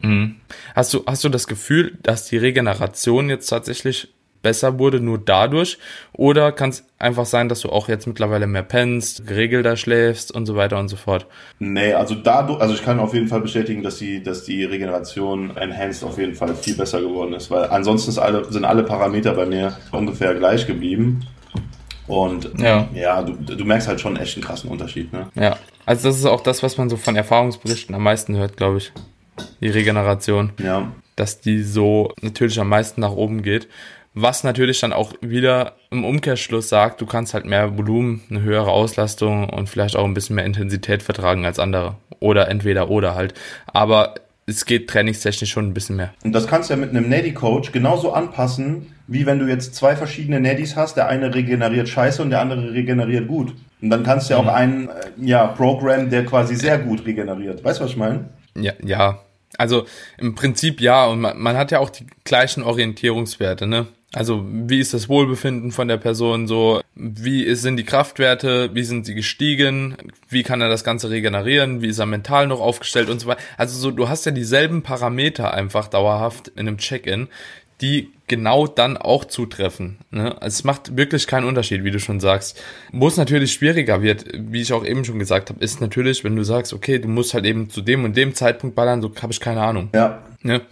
[0.00, 0.36] Mhm.
[0.74, 4.13] Hast du, hast du das Gefühl, dass die Regeneration jetzt tatsächlich
[4.44, 5.78] besser wurde nur dadurch?
[6.12, 10.46] Oder kann es einfach sein, dass du auch jetzt mittlerweile mehr pennst, geregelter schläfst und
[10.46, 11.26] so weiter und so fort?
[11.58, 15.56] Nee, also dadurch, also ich kann auf jeden Fall bestätigen, dass die, dass die Regeneration
[15.56, 19.46] enhanced auf jeden Fall viel besser geworden ist, weil ansonsten alle, sind alle Parameter bei
[19.46, 21.26] mir ungefähr gleich geblieben.
[22.06, 25.28] Und ja, ja du, du merkst halt schon echt einen krassen Unterschied, ne?
[25.34, 25.56] Ja.
[25.86, 28.92] Also das ist auch das, was man so von Erfahrungsberichten am meisten hört, glaube ich.
[29.60, 30.52] Die Regeneration.
[30.62, 30.92] Ja.
[31.16, 33.68] Dass die so natürlich am meisten nach oben geht.
[34.14, 38.70] Was natürlich dann auch wieder im Umkehrschluss sagt, du kannst halt mehr Volumen, eine höhere
[38.70, 41.96] Auslastung und vielleicht auch ein bisschen mehr Intensität vertragen als andere.
[42.20, 43.34] Oder entweder oder halt.
[43.66, 44.14] Aber
[44.46, 46.14] es geht trainingstechnisch schon ein bisschen mehr.
[46.22, 49.96] Und das kannst du ja mit einem Neddy-Coach genauso anpassen, wie wenn du jetzt zwei
[49.96, 50.96] verschiedene Neddys hast.
[50.96, 53.54] Der eine regeneriert scheiße und der andere regeneriert gut.
[53.80, 54.50] Und dann kannst du ja auch mhm.
[54.50, 57.64] einen, äh, ja, Programm, der quasi sehr gut regeneriert.
[57.64, 58.28] Weißt du, was ich meine?
[58.56, 59.18] Ja, ja.
[59.58, 59.86] Also
[60.18, 61.06] im Prinzip ja.
[61.06, 63.86] Und man, man hat ja auch die gleichen Orientierungswerte, ne?
[64.14, 66.80] Also wie ist das Wohlbefinden von der Person so?
[66.94, 68.70] Wie sind die Kraftwerte?
[68.72, 69.96] Wie sind sie gestiegen?
[70.28, 71.82] Wie kann er das Ganze regenerieren?
[71.82, 73.40] Wie ist er mental noch aufgestellt und so weiter?
[73.56, 77.28] Also so, du hast ja dieselben Parameter einfach dauerhaft in einem Check-in,
[77.80, 79.98] die genau dann auch zutreffen.
[80.10, 80.30] Ne?
[80.40, 82.62] Also es macht wirklich keinen Unterschied, wie du schon sagst.
[82.92, 86.36] Wo es natürlich schwieriger wird, wie ich auch eben schon gesagt habe, ist natürlich, wenn
[86.36, 89.32] du sagst, okay, du musst halt eben zu dem und dem Zeitpunkt ballern, so habe
[89.32, 89.90] ich keine Ahnung.
[89.92, 90.22] Ja.
[90.42, 90.62] Ne?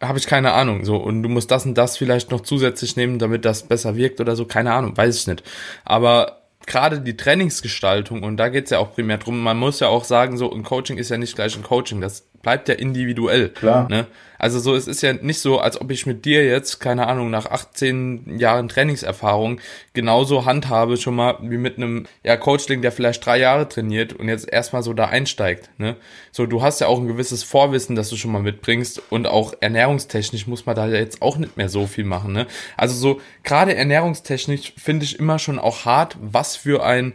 [0.00, 0.84] Habe ich keine Ahnung.
[0.84, 4.20] So, und du musst das und das vielleicht noch zusätzlich nehmen, damit das besser wirkt
[4.20, 5.42] oder so, keine Ahnung, weiß ich nicht.
[5.84, 10.04] Aber gerade die Trainingsgestaltung, und da geht's ja auch primär drum, man muss ja auch
[10.04, 13.48] sagen, so ein Coaching ist ja nicht gleich ein Coaching, das bleibt ja individuell.
[13.48, 13.88] Klar.
[13.88, 14.06] Ne?
[14.38, 17.30] Also so, es ist ja nicht so, als ob ich mit dir jetzt, keine Ahnung,
[17.30, 19.58] nach 18 Jahren Trainingserfahrung
[19.94, 24.28] genauso handhabe schon mal wie mit einem ja, Coachling, der vielleicht drei Jahre trainiert und
[24.28, 25.70] jetzt erstmal so da einsteigt.
[25.78, 25.96] Ne?
[26.30, 29.54] So, du hast ja auch ein gewisses Vorwissen, das du schon mal mitbringst und auch
[29.60, 32.34] ernährungstechnisch muss man da jetzt auch nicht mehr so viel machen.
[32.34, 32.46] Ne?
[32.76, 37.14] Also so, gerade ernährungstechnisch finde ich immer schon auch hart, was für ein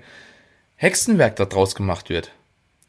[0.77, 2.31] Hexenwerk da draus gemacht wird.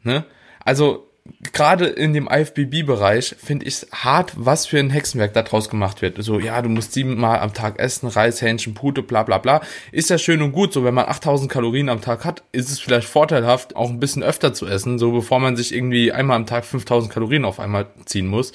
[0.02, 0.24] Ne?
[0.64, 1.09] Also
[1.52, 6.02] gerade in dem IFBB-Bereich finde ich es hart, was für ein Hexenwerk da draus gemacht
[6.02, 6.22] wird.
[6.22, 9.60] So, ja, du musst siebenmal am Tag essen, Reis, Hähnchen, Pute, bla bla bla.
[9.92, 12.80] Ist ja schön und gut, so wenn man 8000 Kalorien am Tag hat, ist es
[12.80, 16.46] vielleicht vorteilhaft, auch ein bisschen öfter zu essen, so bevor man sich irgendwie einmal am
[16.46, 18.52] Tag 5000 Kalorien auf einmal ziehen muss.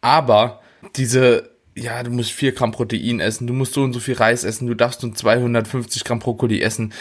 [0.00, 0.60] Aber
[0.96, 4.44] diese ja, du musst 4 Gramm Protein essen, du musst so und so viel Reis
[4.44, 6.92] essen, du darfst nur 250 Gramm Brokkoli essen.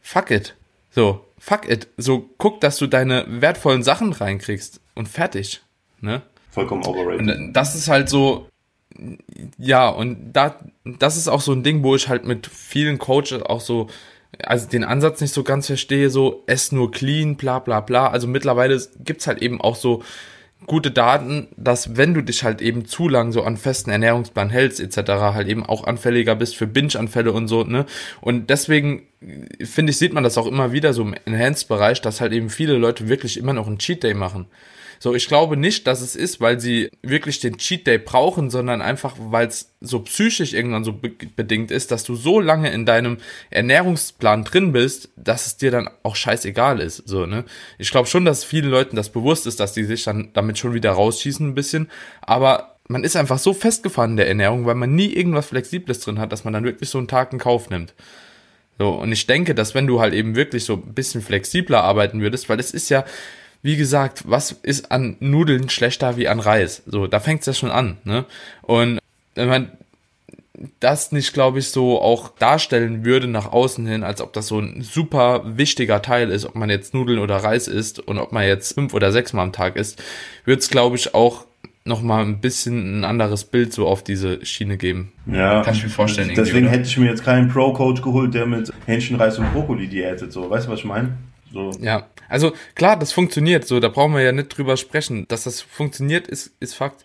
[0.00, 0.54] Fuck it.
[0.90, 1.86] So, fuck it.
[1.96, 5.62] So, guck, dass du deine wertvollen Sachen reinkriegst und fertig.
[6.00, 6.22] Ne?
[6.50, 7.20] Vollkommen overrated.
[7.20, 8.48] Und das ist halt so,
[9.56, 13.42] ja, und da, das ist auch so ein Ding, wo ich halt mit vielen Coaches
[13.42, 13.86] auch so,
[14.42, 18.08] also den Ansatz nicht so ganz verstehe, so, ess nur clean, bla bla bla.
[18.08, 20.02] Also mittlerweile gibt's halt eben auch so
[20.64, 24.80] gute Daten, dass wenn du dich halt eben zu lang so an festen Ernährungsplan hältst,
[24.80, 27.84] etc., halt eben auch anfälliger bist für Binge-Anfälle und so, ne?
[28.20, 29.02] Und deswegen
[29.62, 32.74] finde ich, sieht man das auch immer wieder so im Enhanced-Bereich, dass halt eben viele
[32.74, 34.46] Leute wirklich immer noch einen Cheat Day machen.
[34.98, 38.82] So, ich glaube nicht, dass es ist, weil sie wirklich den Cheat Day brauchen, sondern
[38.82, 42.86] einfach, weil es so psychisch irgendwann so be bedingt ist, dass du so lange in
[42.86, 43.18] deinem
[43.50, 47.08] Ernährungsplan drin bist, dass es dir dann auch scheißegal ist.
[47.08, 47.44] So, ne?
[47.78, 50.74] Ich glaube schon, dass vielen Leuten das bewusst ist, dass die sich dann damit schon
[50.74, 51.90] wieder rausschießen ein bisschen.
[52.22, 56.18] Aber man ist einfach so festgefahren in der Ernährung, weil man nie irgendwas Flexibles drin
[56.18, 57.94] hat, dass man dann wirklich so einen Tag in Kauf nimmt.
[58.78, 62.20] So, und ich denke, dass wenn du halt eben wirklich so ein bisschen flexibler arbeiten
[62.20, 63.04] würdest, weil es ist ja,
[63.66, 66.84] wie gesagt, was ist an Nudeln schlechter wie an Reis?
[66.86, 68.24] So, da fängt es ja schon an, ne?
[68.62, 69.00] Und
[69.34, 69.72] wenn man
[70.78, 74.60] das nicht, glaube ich, so auch darstellen würde nach außen hin, als ob das so
[74.60, 78.46] ein super wichtiger Teil ist, ob man jetzt Nudeln oder Reis isst und ob man
[78.46, 80.00] jetzt fünf oder sechs Mal am Tag isst,
[80.44, 81.44] wird es, glaube ich, auch
[81.84, 85.10] noch mal ein bisschen ein anderes Bild so auf diese Schiene geben.
[85.26, 85.62] Ja.
[85.64, 86.30] Kann ich mir vorstellen.
[86.36, 90.48] Deswegen hätte ich mir jetzt keinen Pro-Coach geholt, der mit Hähnchenreis und Brokkoli diätet, so.
[90.48, 91.16] Weißt du, was ich meine?
[91.56, 91.84] So.
[91.84, 92.06] Ja.
[92.28, 93.80] Also, klar, das funktioniert, so.
[93.80, 95.26] Da brauchen wir ja nicht drüber sprechen.
[95.28, 97.04] Dass das funktioniert, ist, ist Fakt.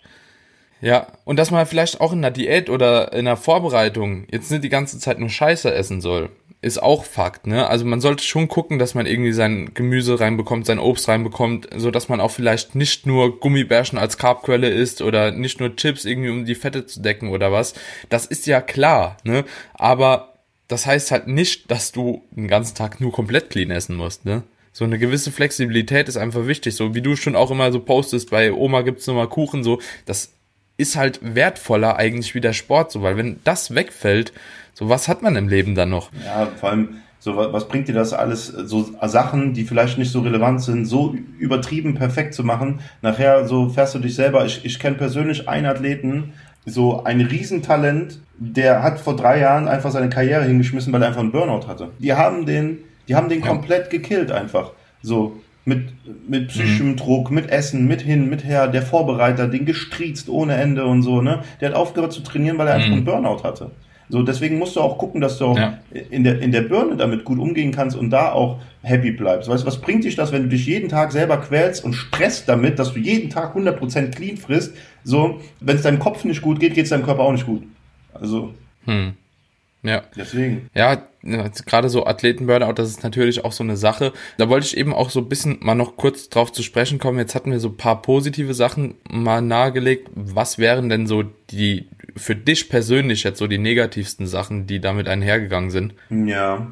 [0.82, 1.08] Ja.
[1.26, 4.70] Und dass man vielleicht auch in der Diät oder in der Vorbereitung jetzt nicht die
[4.70, 6.30] ganze Zeit nur Scheiße essen soll
[6.62, 7.68] ist auch Fakt, ne?
[7.68, 11.90] Also man sollte schon gucken, dass man irgendwie sein Gemüse reinbekommt, sein Obst reinbekommt, so
[11.90, 16.30] dass man auch vielleicht nicht nur Gummibärchen als Carbquelle isst oder nicht nur Chips irgendwie
[16.30, 17.74] um die Fette zu decken oder was.
[18.10, 19.44] Das ist ja klar, ne?
[19.74, 20.31] Aber
[20.72, 24.44] das heißt halt nicht, dass du den ganzen Tag nur komplett clean essen musst, ne?
[24.74, 28.32] So eine gewisse Flexibilität ist einfach wichtig, so wie du schon auch immer so postest,
[28.32, 30.32] bei Oma gibt's nochmal Kuchen, so, das
[30.78, 34.32] ist halt wertvoller eigentlich wie der Sport, so, weil wenn das wegfällt,
[34.74, 36.10] so, was hat man im Leben dann noch?
[36.26, 40.22] Ja, vor allem, so, was bringt dir das alles, so Sachen, die vielleicht nicht so
[40.22, 42.80] relevant sind, so übertrieben perfekt zu machen?
[43.02, 44.46] Nachher, so fährst du dich selber.
[44.46, 46.34] Ich, ich kenne persönlich einen Athleten,
[46.66, 51.22] so ein Riesentalent, der hat vor drei Jahren einfach seine Karriere hingeschmissen, weil er einfach
[51.22, 51.90] einen Burnout hatte.
[52.00, 53.48] Die haben den, die haben den ja.
[53.48, 54.72] komplett gekillt einfach.
[55.02, 55.90] So, mit,
[56.28, 56.96] mit psychischem mhm.
[56.98, 61.22] Druck, mit Essen, mit hin, mit her, der Vorbereiter, den gestriezt ohne Ende und so,
[61.22, 61.44] ne?
[61.60, 62.82] Der hat aufgehört zu trainieren, weil er mhm.
[62.82, 63.72] einfach einen Burnout hatte.
[64.12, 65.78] So, deswegen musst du auch gucken, dass du auch ja.
[66.10, 69.48] in, der, in der Birne damit gut umgehen kannst und da auch happy bleibst.
[69.48, 72.50] Weißt du, was bringt dich das, wenn du dich jeden Tag selber quälst und stresst
[72.50, 74.76] damit, dass du jeden Tag 100% clean frisst?
[75.06, 77.64] So, wenn es deinem Kopf nicht gut geht, geht es deinem Körper auch nicht gut.
[78.14, 78.54] Also.
[78.84, 79.14] Hm.
[79.84, 80.04] Ja.
[80.16, 80.70] Deswegen.
[80.76, 81.02] Ja,
[81.66, 84.14] gerade so Athleten-Burnout, das ist natürlich auch so eine Sache.
[84.38, 87.18] Da wollte ich eben auch so ein bisschen mal noch kurz drauf zu sprechen kommen.
[87.18, 90.10] Jetzt hatten wir so ein paar positive Sachen mal nahegelegt.
[90.14, 95.08] Was wären denn so die für dich persönlich jetzt so die negativsten Sachen, die damit
[95.08, 95.94] einhergegangen sind?
[96.10, 96.68] Ja.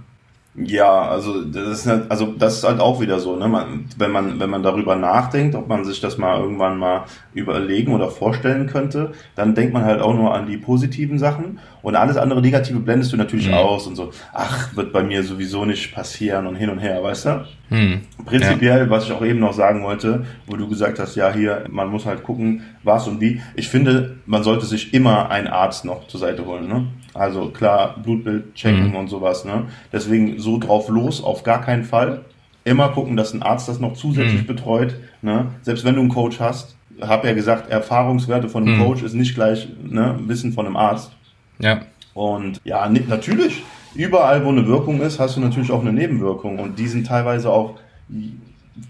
[0.55, 3.47] Ja, also das ist halt, also das ist halt auch wieder so, ne?
[3.47, 7.93] Man, wenn man wenn man darüber nachdenkt, ob man sich das mal irgendwann mal überlegen
[7.93, 12.17] oder vorstellen könnte, dann denkt man halt auch nur an die positiven Sachen Und alles
[12.17, 13.53] andere Negative blendest du natürlich mhm.
[13.53, 17.25] aus und so, ach, wird bei mir sowieso nicht passieren und hin und her, weißt
[17.25, 17.45] du?
[17.69, 18.01] Mhm.
[18.25, 18.89] Prinzipiell, ja.
[18.89, 22.05] was ich auch eben noch sagen wollte, wo du gesagt hast, ja, hier, man muss
[22.05, 23.41] halt gucken, was und wie.
[23.55, 26.87] Ich finde, man sollte sich immer einen Arzt noch zur Seite holen, ne?
[27.13, 28.95] Also klar, Blutbild checken mhm.
[28.95, 29.65] und sowas, ne?
[29.91, 32.25] Deswegen so drauf los, auf gar keinen Fall.
[32.65, 34.47] Immer gucken, dass ein Arzt das noch zusätzlich mhm.
[34.47, 35.47] betreut, ne?
[35.61, 38.83] Selbst wenn du einen Coach hast, hab ja gesagt, Erfahrungswerte von einem mhm.
[38.83, 41.11] Coach ist nicht gleich ne, Wissen von einem Arzt.
[41.59, 41.81] Ja.
[42.13, 43.63] Und ja, natürlich,
[43.95, 46.59] überall, wo eine Wirkung ist, hast du natürlich auch eine Nebenwirkung.
[46.59, 47.75] Und die sind teilweise auch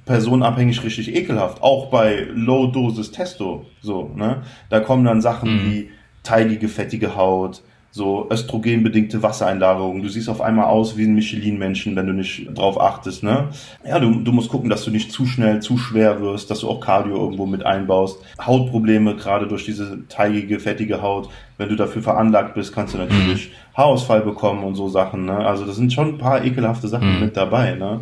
[0.06, 1.62] personenabhängig richtig ekelhaft.
[1.62, 3.66] Auch bei Low-Dosis Testo.
[3.82, 4.44] So, ne?
[4.70, 5.72] Da kommen dann Sachen mhm.
[5.72, 5.90] wie
[6.24, 10.02] teigige, fettige Haut, so östrogenbedingte Wassereinlagerung.
[10.02, 13.50] Du siehst auf einmal aus wie ein Michelin-Menschen, wenn du nicht drauf achtest, ne?
[13.86, 16.70] Ja, du, du musst gucken, dass du nicht zu schnell, zu schwer wirst, dass du
[16.70, 18.20] auch Cardio irgendwo mit einbaust.
[18.40, 21.30] Hautprobleme, gerade durch diese teigige, fettige Haut.
[21.58, 23.78] Wenn du dafür veranlagt bist, kannst du natürlich mhm.
[23.78, 25.38] Haarausfall bekommen und so Sachen, ne?
[25.38, 27.20] Also das sind schon ein paar ekelhafte Sachen mhm.
[27.22, 28.02] mit dabei, ne?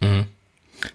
[0.00, 0.24] Mhm.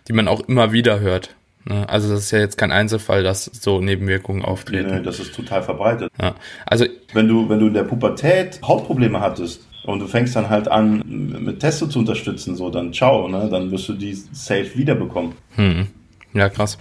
[0.08, 1.36] Die man auch immer wieder hört.
[1.66, 1.88] Ne?
[1.88, 4.96] Also das ist ja jetzt kein Einzelfall, dass so Nebenwirkungen auftreten.
[4.96, 6.12] Nee, das ist total verbreitet.
[6.20, 6.36] Ja.
[6.66, 10.68] Also wenn du, wenn du in der Pubertät Hautprobleme hattest und du fängst dann halt
[10.68, 13.48] an, mit Testo zu unterstützen, so dann ciao, ne?
[13.50, 15.34] Dann wirst du die safe wiederbekommen.
[15.56, 15.88] Hm.
[16.34, 16.78] Ja, krass.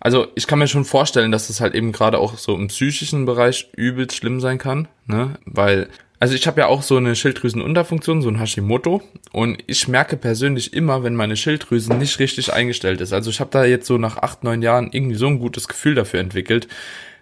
[0.00, 3.26] Also ich kann mir schon vorstellen, dass das halt eben gerade auch so im psychischen
[3.26, 5.34] Bereich übelst schlimm sein kann, ne?
[5.44, 5.88] Weil
[6.20, 9.02] also ich habe ja auch so eine Schilddrüsenunterfunktion, so ein Hashimoto.
[9.32, 13.12] Und ich merke persönlich immer, wenn meine Schilddrüse nicht richtig eingestellt ist.
[13.12, 15.94] Also ich habe da jetzt so nach acht, neun Jahren irgendwie so ein gutes Gefühl
[15.94, 16.66] dafür entwickelt,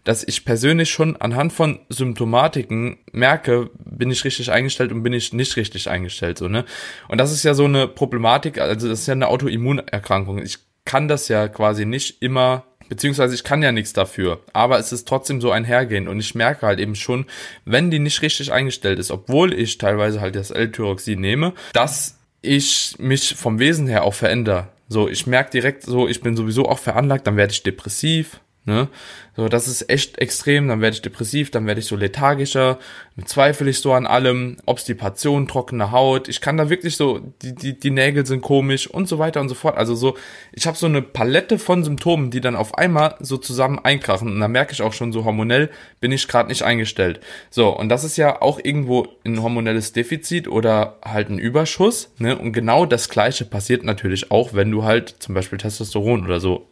[0.04, 5.32] dass ich persönlich schon anhand von Symptomatiken merke, bin ich richtig eingestellt und bin ich
[5.32, 6.64] nicht richtig eingestellt, so, ne?
[7.08, 10.38] Und das ist ja so eine Problematik, also das ist ja eine Autoimmunerkrankung.
[10.38, 14.92] Ich kann das ja quasi nicht immer Beziehungsweise ich kann ja nichts dafür, aber es
[14.92, 16.08] ist trotzdem so einhergehend.
[16.08, 17.26] Und ich merke halt eben schon,
[17.64, 22.94] wenn die nicht richtig eingestellt ist, obwohl ich teilweise halt das L-Tyroxin nehme, dass ich
[22.98, 24.68] mich vom Wesen her auch verändere.
[24.88, 28.88] So, ich merke direkt so, ich bin sowieso auch veranlagt, dann werde ich depressiv, Ne?
[29.36, 32.80] So, das ist echt extrem, dann werde ich depressiv, dann werde ich so lethargischer,
[33.14, 37.54] dann zweifle ich so an allem, Obstipation, trockene Haut, ich kann da wirklich so, die,
[37.54, 39.76] die, die Nägel sind komisch und so weiter und so fort.
[39.76, 40.16] Also so,
[40.52, 44.40] ich habe so eine Palette von Symptomen, die dann auf einmal so zusammen einkrachen und
[44.40, 47.20] da merke ich auch schon so hormonell bin ich gerade nicht eingestellt.
[47.50, 52.36] So, und das ist ja auch irgendwo ein hormonelles Defizit oder halt ein Überschuss, ne?
[52.36, 56.66] Und genau das gleiche passiert natürlich auch, wenn du halt zum Beispiel Testosteron oder so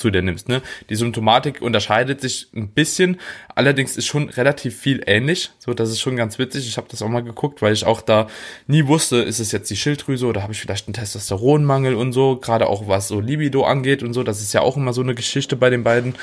[0.00, 0.48] zu dir nimmst.
[0.48, 0.62] Ne?
[0.88, 3.20] Die Symptomatik unterscheidet sich ein bisschen,
[3.54, 5.50] allerdings ist schon relativ viel ähnlich.
[5.58, 6.66] So, das ist schon ganz witzig.
[6.66, 8.26] Ich habe das auch mal geguckt, weil ich auch da
[8.66, 12.36] nie wusste, ist es jetzt die Schilddrüse oder habe ich vielleicht einen Testosteronmangel und so,
[12.36, 14.22] gerade auch was so Libido angeht und so.
[14.22, 16.14] Das ist ja auch immer so eine Geschichte bei den beiden.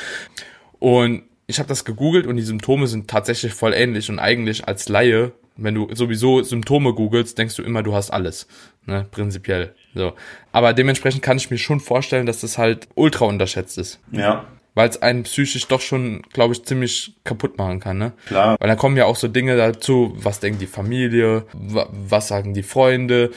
[0.79, 4.89] Und ich habe das gegoogelt und die Symptome sind tatsächlich voll ähnlich und eigentlich als
[4.89, 8.47] Laie, wenn du sowieso Symptome googelst, denkst du immer, du hast alles,
[8.85, 9.73] ne, prinzipiell.
[9.93, 10.13] So.
[10.51, 13.99] Aber dementsprechend kann ich mir schon vorstellen, dass das halt ultra unterschätzt ist.
[14.11, 14.45] Ja.
[14.75, 18.13] Weil es einen psychisch doch schon, glaube ich, ziemlich kaputt machen kann, ne?
[18.27, 18.57] Klar.
[18.59, 22.61] Weil da kommen ja auch so Dinge dazu, was denkt die Familie, was sagen die
[22.61, 23.31] Freunde,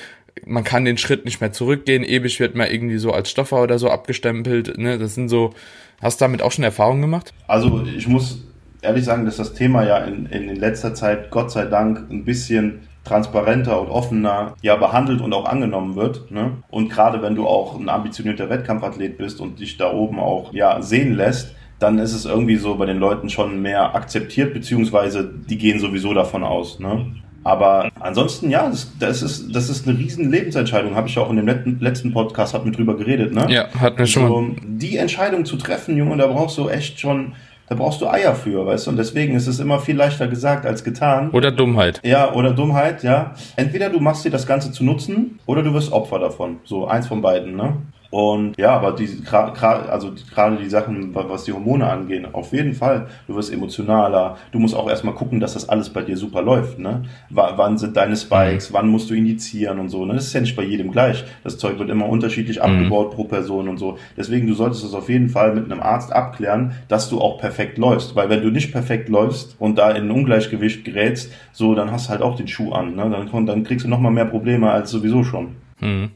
[0.45, 3.79] man kann den Schritt nicht mehr zurückgehen, ewig wird man irgendwie so als Stoffer oder
[3.79, 4.99] so abgestempelt, ne?
[4.99, 5.55] Das sind so,
[6.03, 7.33] hast du damit auch schon Erfahrungen gemacht?
[7.47, 8.43] Also ich muss
[8.83, 12.81] ehrlich sagen, dass das Thema ja in, in letzter Zeit, Gott sei Dank, ein bisschen
[13.05, 16.31] transparenter und offener ja behandelt und auch angenommen wird.
[16.31, 16.59] Ne?
[16.69, 20.83] Und gerade wenn du auch ein ambitionierter Wettkampfathlet bist und dich da oben auch ja
[20.83, 25.57] sehen lässt, dann ist es irgendwie so bei den Leuten schon mehr akzeptiert, beziehungsweise die
[25.57, 26.79] gehen sowieso davon aus.
[26.79, 27.07] Ne?
[27.43, 30.95] Aber ansonsten, ja, das, das, ist, das ist eine riesen Lebensentscheidung.
[30.95, 33.33] Habe ich auch in dem letzten, letzten Podcast hat mit drüber geredet.
[33.33, 33.47] Ne?
[33.49, 34.29] Ja, hat mir schon.
[34.29, 37.33] So, die Entscheidung zu treffen, Junge, da brauchst du echt schon
[37.71, 38.91] da brauchst du Eier für, weißt du?
[38.91, 41.31] Und deswegen ist es immer viel leichter gesagt als getan.
[41.31, 42.01] Oder Dummheit.
[42.03, 43.33] Ja, oder Dummheit, ja.
[43.55, 46.59] Entweder du machst dir das Ganze zu nutzen oder du wirst Opfer davon.
[46.65, 47.77] So eins von beiden, ne?
[48.11, 53.07] Und ja, aber die, also gerade die Sachen, was die Hormone angehen, auf jeden Fall.
[53.29, 54.37] Du wirst emotionaler.
[54.51, 56.81] Du musst auch erstmal gucken, dass das alles bei dir super läuft.
[56.81, 57.03] Ne?
[57.31, 58.71] W wann sind deine Spikes?
[58.71, 58.75] Mhm.
[58.75, 60.05] Wann musst du injizieren und so?
[60.05, 60.15] Ne?
[60.15, 61.25] Das ist ja nicht bei jedem gleich.
[61.45, 62.63] Das Zeug wird immer unterschiedlich mhm.
[62.63, 63.97] abgebaut pro Person und so.
[64.17, 67.79] Deswegen, du solltest es auf jeden Fall mit einem Arzt abklären, dass du auch perfekt
[67.79, 68.17] läufst.
[68.17, 72.07] Weil wenn du nicht perfekt läufst und da in ein Ungleichgewicht gerätst, so, dann hast
[72.07, 72.97] du halt auch den Schuh an.
[72.97, 73.09] Ne?
[73.09, 75.55] Dann, dann kriegst du nochmal mehr Probleme als sowieso schon.
[75.79, 76.11] Mhm.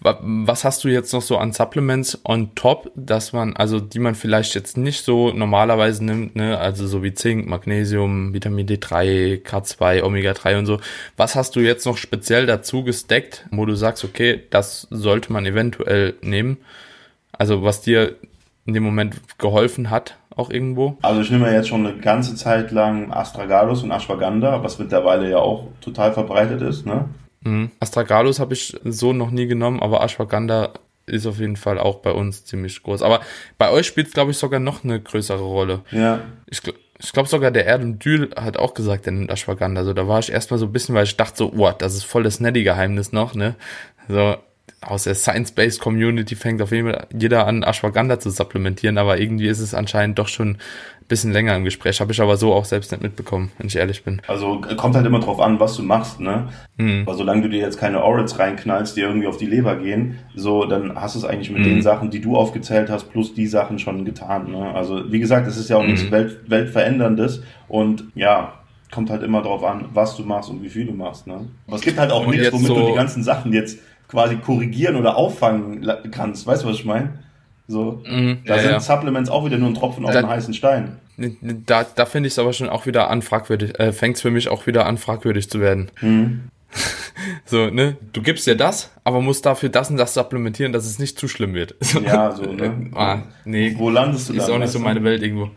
[0.00, 4.14] Was hast du jetzt noch so an Supplements on top, dass man, also die man
[4.14, 6.58] vielleicht jetzt nicht so normalerweise nimmt, ne?
[6.58, 10.80] Also so wie Zink, Magnesium, Vitamin D3, K2, Omega 3 und so.
[11.16, 15.44] Was hast du jetzt noch speziell dazu gesteckt, wo du sagst, okay, das sollte man
[15.46, 16.58] eventuell nehmen?
[17.32, 18.16] Also was dir
[18.66, 20.96] in dem Moment geholfen hat, auch irgendwo?
[21.02, 25.28] Also ich nehme ja jetzt schon eine ganze Zeit lang Astragalus und Ashwagandha, was mittlerweile
[25.28, 27.06] ja auch total verbreitet ist, ne?
[27.42, 27.70] Mhm.
[27.80, 30.74] Astragalus habe ich so noch nie genommen, aber Ashwagandha
[31.06, 33.02] ist auf jeden Fall auch bei uns ziemlich groß.
[33.02, 33.20] Aber
[33.58, 35.80] bei euch spielt es, glaube ich, sogar noch eine größere Rolle.
[35.90, 36.22] Ja.
[36.46, 36.60] Ich,
[36.98, 39.80] ich glaube sogar der Erdem Dül hat auch gesagt, der nimmt Ashwagandha.
[39.80, 42.04] Also da war ich erstmal so ein bisschen, weil ich dachte so, oh, das ist
[42.04, 43.56] voll das Netty-Geheimnis noch, ne?
[44.08, 44.36] So,
[44.80, 49.48] aus der Science-Based Community fängt auf jeden Fall jeder an, Ashwagandha zu supplementieren, aber irgendwie
[49.48, 50.58] ist es anscheinend doch schon
[51.10, 52.00] bisschen länger im Gespräch.
[52.00, 54.22] Habe ich aber so auch selbst nicht mitbekommen, wenn ich ehrlich bin.
[54.28, 56.48] Also kommt halt immer drauf an, was du machst, ne?
[56.78, 57.02] Mhm.
[57.04, 60.64] Aber solange du dir jetzt keine Orals reinknallst, die irgendwie auf die Leber gehen, so,
[60.64, 61.64] dann hast du es eigentlich mit Mhm.
[61.64, 64.74] den Sachen, die du aufgezählt hast, plus die Sachen schon getan, ne?
[64.74, 66.10] Also, wie gesagt, es ist ja auch nichts Mhm.
[66.12, 68.54] Welt, Weltveränderndes und ja,
[68.90, 71.48] kommt halt immer drauf an, was du machst und wie viel du machst, ne?
[71.66, 74.36] Aber es gibt halt auch Und nichts, womit so- du die ganzen Sachen jetzt quasi
[74.36, 76.46] korrigieren oder auffangen kannst.
[76.46, 77.10] Weißt du, was ich meine?
[77.70, 78.38] So, Mhm.
[78.46, 78.80] da Ja, sind ja.
[78.80, 80.96] Supplements auch wieder nur ein Tropfen auf Da- einen heißen Stein.
[81.66, 84.30] Da, da finde ich es aber schon auch wieder an fragwürdig, äh, fängt es für
[84.30, 85.90] mich auch wieder an fragwürdig zu werden.
[86.00, 86.40] Mhm.
[87.44, 87.96] So, ne?
[88.12, 91.28] Du gibst dir das, aber musst dafür das und das supplementieren, dass es nicht zu
[91.28, 91.74] schlimm wird.
[92.04, 92.90] Ja, so, ne?
[92.94, 95.50] ah, nee, Wo landest du ist dann, auch nicht so meine Welt irgendwo.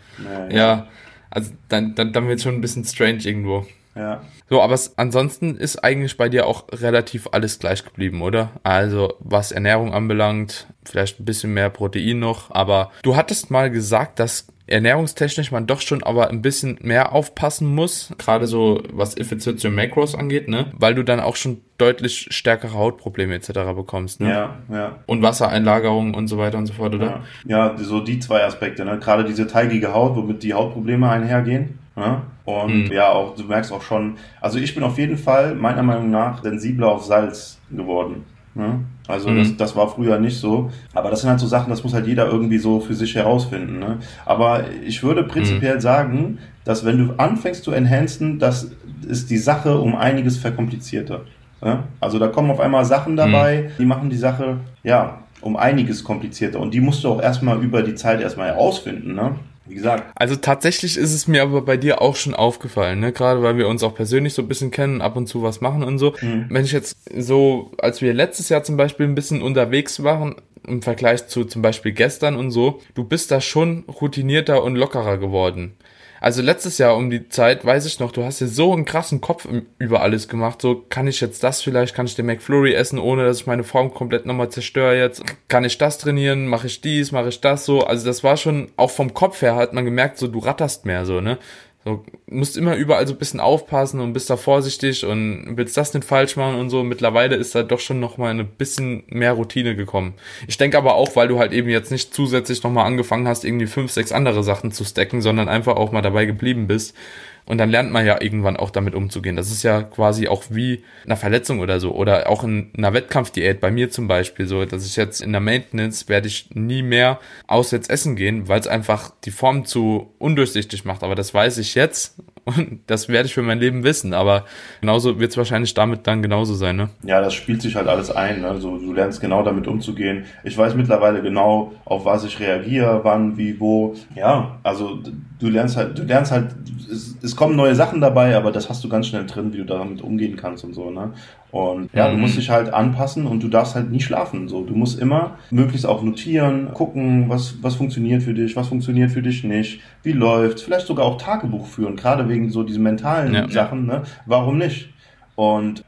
[0.50, 0.88] Ja, Ja,
[1.30, 3.66] also dann, dann, dann wird schon ein bisschen strange irgendwo.
[3.96, 4.22] Ja.
[4.50, 8.52] So, aber es, ansonsten ist eigentlich bei dir auch relativ alles gleich geblieben, oder?
[8.64, 14.20] Also was Ernährung anbelangt, vielleicht ein bisschen mehr Protein noch, aber du hattest mal gesagt,
[14.20, 19.64] dass ernährungstechnisch man doch schon aber ein bisschen mehr aufpassen muss, gerade so was Effizienz
[19.66, 20.68] und Macros angeht, ne?
[20.74, 23.50] Weil du dann auch schon deutlich stärkere Hautprobleme etc.
[23.76, 24.30] bekommst, ne?
[24.30, 24.96] Ja, ja.
[25.06, 27.24] Und Wassereinlagerung und so weiter und so fort, oder?
[27.46, 29.00] Ja, ja so die zwei Aspekte, ne?
[29.00, 31.80] Gerade diese teigige Haut, womit die Hautprobleme einhergehen.
[31.96, 32.22] Ne?
[32.46, 32.92] Und Mhm.
[32.92, 36.42] ja, auch du merkst auch schon, also ich bin auf jeden Fall meiner Meinung nach
[36.44, 38.24] sensibler auf Salz geworden.
[38.56, 38.80] Ne?
[39.08, 39.38] Also Mhm.
[39.38, 40.72] das, das war früher nicht so.
[40.94, 43.80] Aber das sind halt so Sachen, das muss halt jeder irgendwie so für sich herausfinden.
[43.80, 44.00] Ne?
[44.26, 45.28] Aber ich würde Mhm.
[45.28, 48.72] prinzipiell sagen, dass wenn du anfängst zu enhancen, das
[49.08, 51.22] ist die Sache um einiges verkomplizierter.
[51.64, 51.84] Ja?
[52.00, 56.60] Also da kommen auf einmal Sachen dabei, die machen die Sache, ja, um einiges komplizierter.
[56.60, 59.36] Und die musst du auch erstmal über die Zeit erstmal herausfinden, ne?
[59.66, 60.12] Wie gesagt.
[60.16, 63.14] Also tatsächlich ist es mir aber bei dir auch schon aufgefallen, ne?
[63.14, 65.84] Gerade weil wir uns auch persönlich so ein bisschen kennen, ab und zu was machen
[65.84, 66.14] und so.
[66.22, 66.48] Mhm.
[66.50, 70.36] Wenn ich jetzt so, als wir letztes Jahr zum Beispiel ein bisschen unterwegs waren,
[70.68, 75.18] im Vergleich zu zum Beispiel gestern und so, du bist da schon routinierter und lockerer
[75.18, 75.76] geworden.
[76.24, 79.20] Also letztes Jahr um die Zeit, weiß ich noch, du hast dir so einen krassen
[79.20, 79.46] Kopf
[79.78, 80.62] über alles gemacht.
[80.62, 83.66] So, kann ich jetzt das vielleicht, kann ich den McFlurry essen, ohne dass ich meine
[83.66, 85.22] Form komplett nochmal zerstöre jetzt?
[85.50, 86.48] Kann ich das trainieren?
[86.48, 87.12] Mache ich dies?
[87.12, 87.82] Mache ich das so?
[87.82, 91.06] Also das war schon, auch vom Kopf her hat man gemerkt, so du ratterst mehr
[91.06, 91.40] so, ne?
[91.86, 95.94] So, musst immer überall so ein bisschen aufpassen und bist da vorsichtig und willst das
[95.94, 96.82] nicht falsch machen und so.
[96.84, 100.14] Mittlerweile ist da doch schon nochmal ein bisschen mehr Routine gekommen.
[100.48, 103.68] Ich denke aber auch, weil du halt eben jetzt nicht zusätzlich nochmal angefangen hast, irgendwie
[103.68, 106.96] fünf, sechs andere Sachen zu stacken, sondern einfach auch mal dabei geblieben bist.
[107.46, 109.36] Und dann lernt man ja irgendwann auch damit umzugehen.
[109.36, 111.94] Das ist ja quasi auch wie eine Verletzung oder so.
[111.94, 115.42] Oder auch in einer Wettkampfdiät, bei mir zum Beispiel so, dass ich jetzt in der
[115.42, 120.86] Maintenance werde ich nie mehr auswärts essen gehen, weil es einfach die Form zu undurchsichtig
[120.86, 121.04] macht.
[121.04, 124.14] Aber das weiß ich jetzt und das werde ich für mein Leben wissen.
[124.14, 124.46] Aber
[124.82, 126.90] genauso wird es wahrscheinlich damit dann genauso sein, ne?
[127.04, 128.42] Ja, das spielt sich halt alles ein.
[128.42, 128.60] Ne?
[128.60, 130.26] So, du lernst genau damit umzugehen.
[130.44, 133.96] Ich weiß mittlerweile genau, auf was ich reagiere, wann, wie, wo.
[134.16, 135.00] Ja, also
[135.40, 136.56] du lernst halt, du lernst halt,
[136.92, 139.66] es, es kommen neue Sachen dabei, aber das hast du ganz schnell drin, wie du
[139.66, 140.90] damit umgehen kannst und so.
[140.90, 141.14] Ne?
[141.54, 142.22] Und ja, du Mhm.
[142.22, 144.48] musst dich halt anpassen und du darfst halt nie schlafen.
[144.48, 149.12] So, du musst immer möglichst auch notieren, gucken, was was funktioniert für dich, was funktioniert
[149.12, 153.36] für dich nicht, wie läuft, vielleicht sogar auch Tagebuch führen, gerade wegen so diesen mentalen
[153.36, 153.48] Ja.
[153.50, 153.86] Sachen.
[153.86, 154.02] Ne?
[154.26, 154.90] Warum nicht?
[155.36, 155.84] Und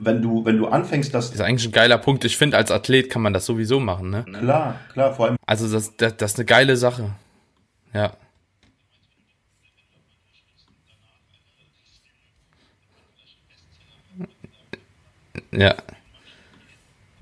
[0.00, 2.24] wenn du, wenn du anfängst, Das ist eigentlich ein geiler Punkt.
[2.24, 4.24] Ich finde, als Athlet kann man das sowieso machen, ne?
[4.40, 7.10] klar, klar, vor allem, Also das, das, das ist eine geile Sache.
[7.92, 8.12] Ja.
[15.52, 15.74] Ja.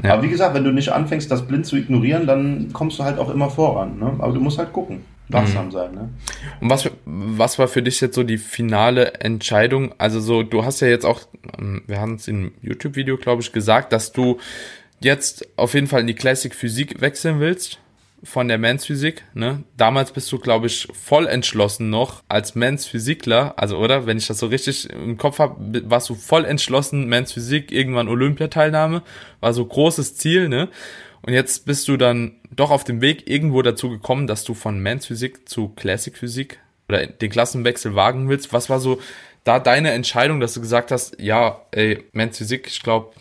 [0.03, 0.12] Ja.
[0.14, 3.19] aber wie gesagt, wenn du nicht anfängst, das blind zu ignorieren, dann kommst du halt
[3.19, 3.99] auch immer voran.
[3.99, 4.14] Ne?
[4.21, 5.71] Aber du musst halt gucken, wachsam Mhm.
[5.73, 5.93] sein.
[5.93, 6.09] Ne?
[6.61, 9.93] Und was, was war für dich jetzt so die finale Entscheidung?
[9.99, 11.23] Also so, du hast ja jetzt auch,
[11.59, 14.38] ähm, wir haben es im YouTube-Video, glaube ich, gesagt, dass du
[15.01, 17.81] jetzt auf jeden Fall in die Classic Physik wechseln willst
[18.22, 19.64] von der Men's Physik, ne?
[19.76, 24.26] Damals bist du, glaube ich, voll entschlossen noch als Men's Physikler, also oder, wenn ich
[24.26, 29.02] das so richtig im Kopf habe, warst du voll entschlossen, Men's Physik, irgendwann Olympiateilnahme,
[29.40, 30.68] war so großes Ziel, ne?
[31.22, 34.78] Und jetzt bist du dann doch auf dem Weg irgendwo dazu gekommen, dass du von
[34.78, 38.52] Men's Physik zu Classic Physik oder den Klassenwechsel wagen willst.
[38.52, 39.00] Was war so
[39.44, 43.12] da deine Entscheidung, dass du gesagt hast, ja, ey, Men's Physik, ich glaube,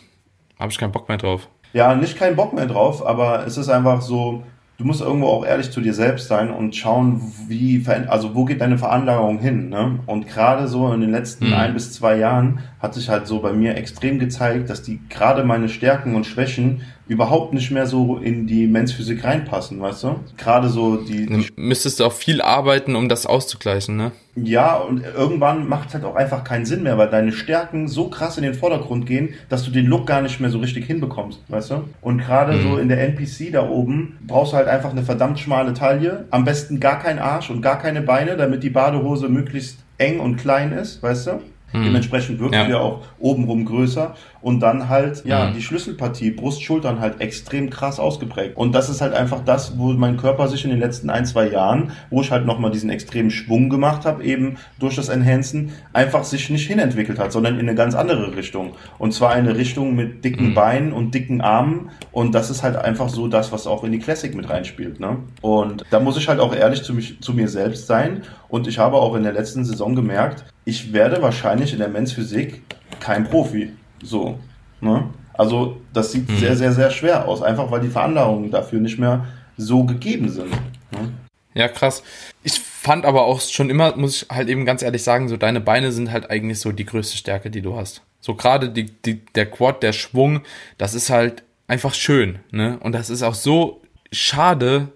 [0.58, 1.48] habe ich keinen Bock mehr drauf.
[1.72, 4.42] Ja, nicht keinen Bock mehr drauf, aber es ist einfach so,
[4.78, 8.60] du musst irgendwo auch ehrlich zu dir selbst sein und schauen, wie, also wo geht
[8.60, 9.98] deine Veranlagung hin, ne?
[10.06, 11.54] Und gerade so in den letzten mhm.
[11.54, 15.44] ein bis zwei Jahren hat sich halt so bei mir extrem gezeigt, dass die gerade
[15.44, 20.20] meine Stärken und Schwächen überhaupt nicht mehr so in die Mensphysik reinpassen, weißt du?
[20.36, 24.12] Gerade so die, die Müsstest du auch viel arbeiten, um das auszugleichen, ne?
[24.36, 28.08] Ja, und irgendwann macht es halt auch einfach keinen Sinn mehr, weil deine Stärken so
[28.08, 31.40] krass in den Vordergrund gehen, dass du den Look gar nicht mehr so richtig hinbekommst,
[31.48, 31.84] weißt du?
[32.02, 32.62] Und gerade mhm.
[32.62, 36.44] so in der NPC da oben brauchst du halt einfach eine verdammt schmale Taille, am
[36.44, 40.72] besten gar kein Arsch und gar keine Beine, damit die Badehose möglichst eng und klein
[40.72, 41.40] ist, weißt du?
[41.72, 41.84] Hm.
[41.84, 42.68] Dementsprechend wirkst ja.
[42.68, 45.54] ja auch obenrum größer und dann halt, ja, hm.
[45.54, 48.56] die Schlüsselpartie, Brust, Schultern halt extrem krass ausgeprägt.
[48.56, 51.50] Und das ist halt einfach das, wo mein Körper sich in den letzten ein, zwei
[51.50, 56.24] Jahren, wo ich halt nochmal diesen extremen Schwung gemacht habe, eben durch das Enhancen, einfach
[56.24, 58.72] sich nicht hinentwickelt hat, sondern in eine ganz andere Richtung.
[58.98, 60.54] Und zwar eine Richtung mit dicken hm.
[60.54, 61.90] Beinen und dicken Armen.
[62.12, 65.00] Und das ist halt einfach so das, was auch in die Classic mit reinspielt.
[65.00, 65.18] Ne?
[65.42, 68.22] Und da muss ich halt auch ehrlich zu, mich, zu mir selbst sein.
[68.48, 72.12] Und ich habe auch in der letzten Saison gemerkt, ich werde wahrscheinlich in der Men's
[72.12, 72.60] Physik
[73.00, 73.72] kein Profi.
[74.02, 74.38] So.
[74.82, 75.08] Ne?
[75.32, 76.36] Also das sieht mhm.
[76.36, 79.24] sehr, sehr, sehr schwer aus, einfach weil die Veranlagungen dafür nicht mehr
[79.56, 80.50] so gegeben sind.
[80.50, 81.12] Ne?
[81.54, 82.02] Ja, krass.
[82.42, 85.60] Ich fand aber auch schon immer, muss ich halt eben ganz ehrlich sagen, so deine
[85.62, 88.02] Beine sind halt eigentlich so die größte Stärke, die du hast.
[88.20, 90.42] So gerade die, die, der Quad, der Schwung,
[90.76, 92.78] das ist halt einfach schön, ne?
[92.80, 93.80] Und das ist auch so
[94.12, 94.88] schade,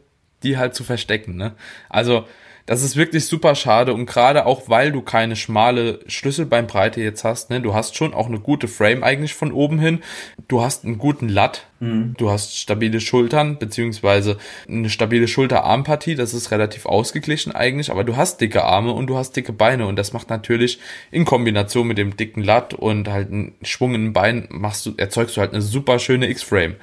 [0.43, 1.53] die halt zu verstecken, ne?
[1.89, 2.27] Also,
[2.73, 7.51] das ist wirklich super schade und gerade auch, weil du keine schmale Schlüsselbeinbreite jetzt hast,
[7.51, 10.01] ne, du hast schon auch eine gute Frame eigentlich von oben hin.
[10.49, 12.14] Du hast einen guten Latt, mhm.
[12.16, 18.16] du hast stabile Schultern, beziehungsweise eine stabile Schulterarmpartie, das ist relativ ausgeglichen eigentlich, aber du
[18.16, 20.79] hast dicke Arme und du hast dicke Beine und das macht natürlich
[21.11, 24.95] in Kombination mit dem dicken Latt und halt einen Schwung in den Beinen machst du,
[24.97, 26.77] erzeugst du halt eine super schöne X-Frame.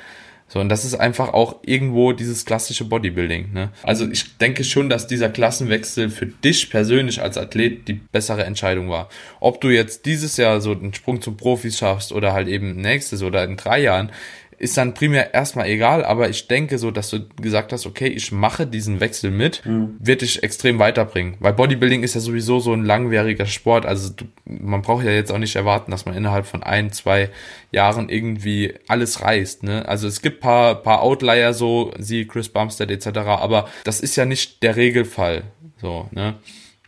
[0.52, 3.54] So, und das ist einfach auch irgendwo dieses klassische Bodybuilding.
[3.54, 3.70] Ne?
[3.84, 8.90] Also ich denke schon, dass dieser Klassenwechsel für dich persönlich als Athlet die bessere Entscheidung
[8.90, 9.10] war.
[9.40, 13.22] Ob du jetzt dieses Jahr so den Sprung zum Profis schaffst oder halt eben nächstes
[13.22, 14.12] oder in drei Jahren,
[14.60, 18.32] ist dann primär erstmal egal, aber ich denke so, dass du gesagt hast, okay, ich
[18.32, 19.96] mache diesen Wechsel mit, mhm.
[20.00, 21.36] wird dich extrem weiterbringen.
[21.40, 25.32] Weil Bodybuilding ist ja sowieso so ein langwieriger Sport, also du, man braucht ja jetzt
[25.32, 27.30] auch nicht erwarten, dass man innerhalb von ein, zwei
[27.72, 29.88] Jahren irgendwie alles reißt, ne?
[29.88, 34.26] Also es gibt paar, paar Outlier so, sie Chris Bumstead etc., aber das ist ja
[34.26, 35.44] nicht der Regelfall,
[35.78, 36.36] so, ne?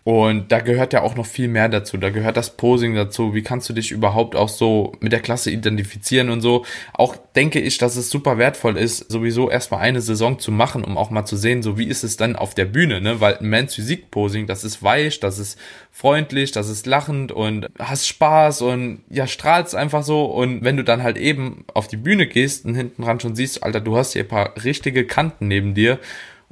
[0.04, 1.97] Und da gehört ja auch noch viel mehr dazu.
[1.97, 3.36] Da gehört das Posing dazu.
[3.36, 6.66] Wie kannst du dich überhaupt auch so mit der Klasse identifizieren und so.
[6.93, 10.97] Auch denke ich, dass es super wertvoll ist, sowieso erstmal eine Saison zu machen, um
[10.97, 13.22] auch mal zu sehen, so wie ist es dann auf der Bühne, ne?
[13.22, 15.60] Weil Men's Physik Posing, das ist weich, das ist
[15.91, 20.26] freundlich, das ist lachend und hast Spaß und ja, strahlst einfach so.
[20.26, 23.64] Und wenn du dann halt eben auf die Bühne gehst und hinten dran schon siehst,
[23.64, 25.99] Alter, du hast hier ein paar richtige Kanten neben dir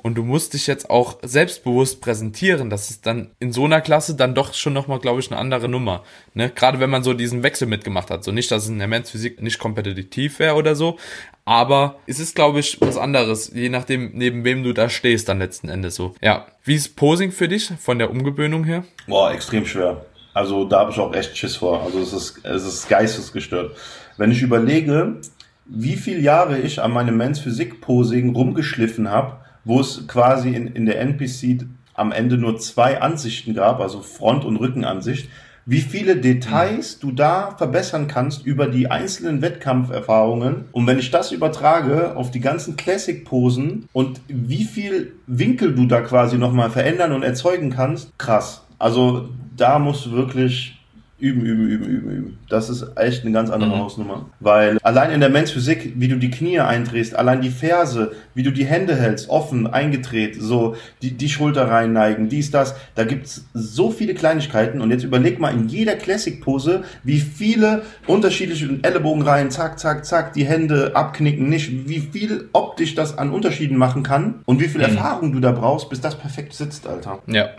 [0.02, 2.70] und du musst dich jetzt auch selbstbewusst präsentieren.
[2.70, 5.70] Das ist dann in so einer Klasse dann doch schon nochmal, glaube ich, eine andere
[5.70, 6.04] Nummer.
[6.34, 6.50] Ne?
[6.50, 8.24] Gerade wenn man so diesen Wechsel mitgemacht hat.
[8.24, 10.98] So nicht, dass es in der Men's Physik nicht kompetitiv wäre oder so,
[11.46, 15.40] aber es ist, glaube ich, was anderes, je nachdem, neben wem du da stehst, dann
[15.40, 16.14] letzten Endes so.
[16.22, 16.46] Ja.
[16.64, 18.84] Wie ist Posing für dich von der Umgewöhnung her?
[19.08, 20.06] Boah, extrem schwer.
[20.34, 21.82] Also da habe ich auch echt Schiss vor.
[21.82, 23.76] Also es ist, es ist geistesgestört.
[24.18, 25.22] Wenn ich überlege,
[25.66, 30.68] wie viele Jahre ich an meinem Men's Physik Posing rumgeschliffen habe, wo es quasi in,
[30.68, 35.30] in der NPC am Ende nur zwei Ansichten gab, also Front- und Rückenansicht,
[35.66, 40.66] wie viele Details du da verbessern kannst über die einzelnen Wettkampferfahrungen.
[40.72, 46.02] Und wenn ich das übertrage auf die ganzen Classic-Posen und wie viel Winkel du da
[46.02, 48.64] quasi nochmal verändern und erzeugen kannst, krass.
[48.80, 50.79] Also da musst du wirklich
[51.20, 52.38] Üben, üben, üben, üben, üben.
[52.48, 53.80] Das ist echt eine ganz andere mhm.
[53.80, 54.30] Hausnummer.
[54.40, 58.44] Weil allein in der Men's Physik, wie du die Knie eindrehst, allein die Ferse, wie
[58.44, 63.46] du die Hände hältst, offen, eingedreht, so, die, die Schulter reinneigen, dies, das, da gibt's
[63.54, 64.80] so viele Kleinigkeiten.
[64.80, 70.46] Und jetzt überleg mal in jeder Classic-Pose, wie viele unterschiedliche Ellenbogenreihen, zack, zack, zack, die
[70.46, 74.96] Hände abknicken, nicht, wie viel optisch das an Unterschieden machen kann und wie viel mhm.
[74.96, 77.20] Erfahrung du da brauchst, bis das perfekt sitzt, Alter.
[77.28, 77.50] Ja,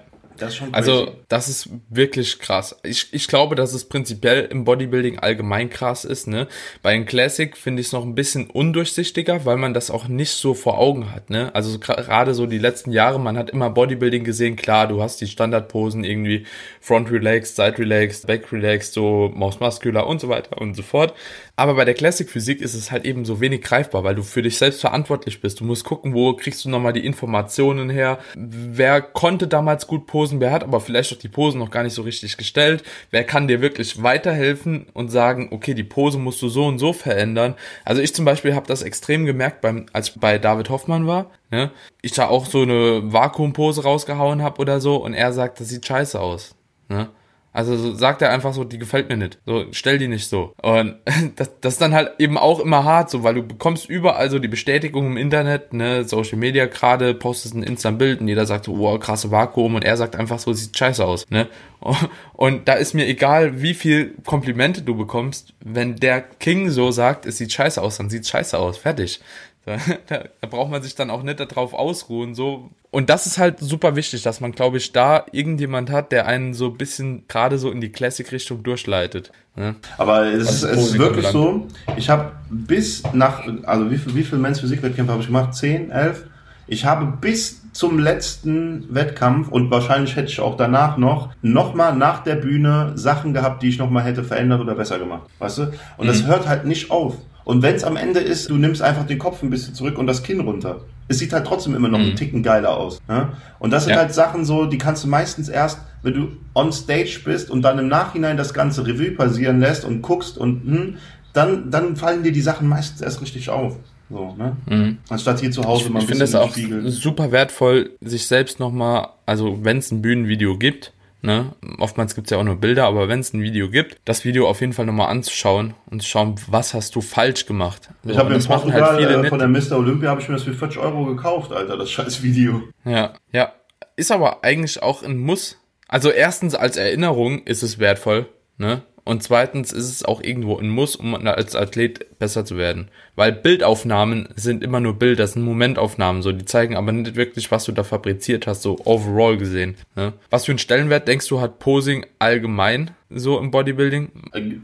[0.40, 2.76] das ist schon also, das ist wirklich krass.
[2.82, 6.26] Ich, ich glaube, dass es prinzipiell im Bodybuilding allgemein krass ist.
[6.26, 6.48] Ne?
[6.82, 10.32] Bei den Classic finde ich es noch ein bisschen undurchsichtiger, weil man das auch nicht
[10.32, 11.30] so vor Augen hat.
[11.30, 11.54] Ne?
[11.54, 14.56] Also gerade so die letzten Jahre, man hat immer Bodybuilding gesehen.
[14.56, 16.46] Klar, du hast die Standardposen irgendwie
[16.80, 21.14] Front Relaxed, Side Relaxed, Back Relaxed, so Maus Muscular und so weiter und so fort.
[21.60, 24.40] Aber bei der Classic Physik ist es halt eben so wenig greifbar, weil du für
[24.40, 25.60] dich selbst verantwortlich bist.
[25.60, 28.18] Du musst gucken, wo kriegst du nochmal die Informationen her.
[28.34, 30.40] Wer konnte damals gut posen?
[30.40, 33.46] Wer hat aber vielleicht auch die Posen noch gar nicht so richtig gestellt, wer kann
[33.46, 37.56] dir wirklich weiterhelfen und sagen, okay, die Pose musst du so und so verändern.
[37.84, 41.30] Also ich zum Beispiel habe das extrem gemerkt, beim, als ich bei David Hoffmann war,
[41.50, 41.72] ne?
[42.00, 45.84] ich da auch so eine Vakuumpose rausgehauen habe oder so und er sagt, das sieht
[45.84, 46.54] scheiße aus.
[46.88, 47.10] Ne?
[47.52, 49.38] Also so sagt er einfach so, die gefällt mir nicht.
[49.44, 50.54] So, stell die nicht so.
[50.62, 50.96] Und
[51.36, 54.38] das, das ist dann halt eben auch immer hart, so, weil du bekommst überall so
[54.38, 58.78] die Bestätigung im Internet, ne, Social Media gerade, postest ein Insta-Bild und jeder sagt so,
[58.78, 61.48] wow, krasse Vakuum und er sagt einfach so, sieht scheiße aus, ne.
[62.34, 67.26] Und da ist mir egal, wie viel Komplimente du bekommst, wenn der King so sagt,
[67.26, 69.20] es sieht scheiße aus, dann sieht scheiße aus, fertig.
[69.66, 72.70] Da, da, da braucht man sich dann auch nicht darauf ausruhen, so.
[72.90, 76.54] Und das ist halt super wichtig, dass man, glaube ich, da irgendjemand hat, der einen
[76.54, 79.30] so ein bisschen gerade so in die Classic-Richtung durchleitet.
[79.54, 79.76] Ne?
[79.98, 84.24] Aber es, ist, es ist wirklich so, ich habe bis nach, also wie viel, wie
[84.24, 85.54] viel Men's Physik-Wettkämpfe habe ich gemacht?
[85.54, 86.24] Zehn, elf?
[86.66, 92.22] Ich habe bis zum letzten Wettkampf und wahrscheinlich hätte ich auch danach noch, nochmal nach
[92.22, 95.22] der Bühne Sachen gehabt, die ich nochmal hätte verändert oder besser gemacht.
[95.38, 95.62] Weißt du?
[95.96, 96.08] Und mhm.
[96.08, 97.16] das hört halt nicht auf.
[97.44, 100.06] Und wenn es am Ende ist, du nimmst einfach den Kopf ein bisschen zurück und
[100.06, 100.80] das Kinn runter.
[101.08, 102.06] Es sieht halt trotzdem immer noch mhm.
[102.06, 103.00] einen Ticken geiler aus.
[103.08, 103.30] Ne?
[103.58, 103.98] Und das sind ja.
[104.00, 107.78] halt Sachen so, die kannst du meistens erst, wenn du on stage bist und dann
[107.78, 110.96] im Nachhinein das ganze Revue passieren lässt und guckst und hm,
[111.32, 113.76] dann, dann fallen dir die Sachen meistens erst richtig auf.
[114.10, 114.56] So, ne?
[114.66, 114.98] Mhm.
[115.08, 116.90] Anstatt hier zu Hause ich, mal ein ich bisschen Ich finde es auch Spiegel.
[116.90, 121.54] super wertvoll, sich selbst nochmal, also wenn es ein Bühnenvideo gibt, Ne?
[121.78, 124.60] Oftmals gibt's ja auch nur Bilder, aber wenn es ein Video gibt, das Video auf
[124.60, 127.90] jeden Fall nochmal anzuschauen und zu schauen, was hast du falsch gemacht.
[128.04, 129.72] So, ich habe in Portugal halt viele äh, von der Mr.
[129.72, 132.62] Olympia habe ich mir das für 40 Euro gekauft, Alter, das scheiß Video.
[132.84, 133.52] Ja, ja.
[133.96, 135.58] Ist aber eigentlich auch ein Muss.
[135.88, 138.82] Also erstens als Erinnerung ist es wertvoll, ne?
[139.04, 142.88] Und zweitens ist es auch irgendwo ein Muss, um als Athlet besser zu werden.
[143.16, 146.32] Weil Bildaufnahmen sind immer nur Bilder, das sind Momentaufnahmen, so.
[146.32, 149.76] Die zeigen aber nicht wirklich, was du da fabriziert hast, so overall gesehen.
[149.96, 150.12] Ne?
[150.30, 154.10] Was für einen Stellenwert denkst du, hat Posing allgemein so im Bodybuilding?